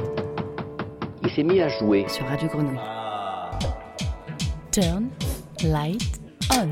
Il 1.22 1.30
s'est 1.30 1.42
mis 1.42 1.60
à 1.60 1.68
jouer. 1.68 2.06
Sur 2.08 2.26
Radio 2.26 2.48
Grenouille. 2.48 2.78
Turn 4.70 5.08
light 5.62 6.20
on. 6.52 6.68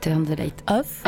Turn 0.00 0.24
the 0.24 0.38
light 0.38 0.64
Off 0.70 1.02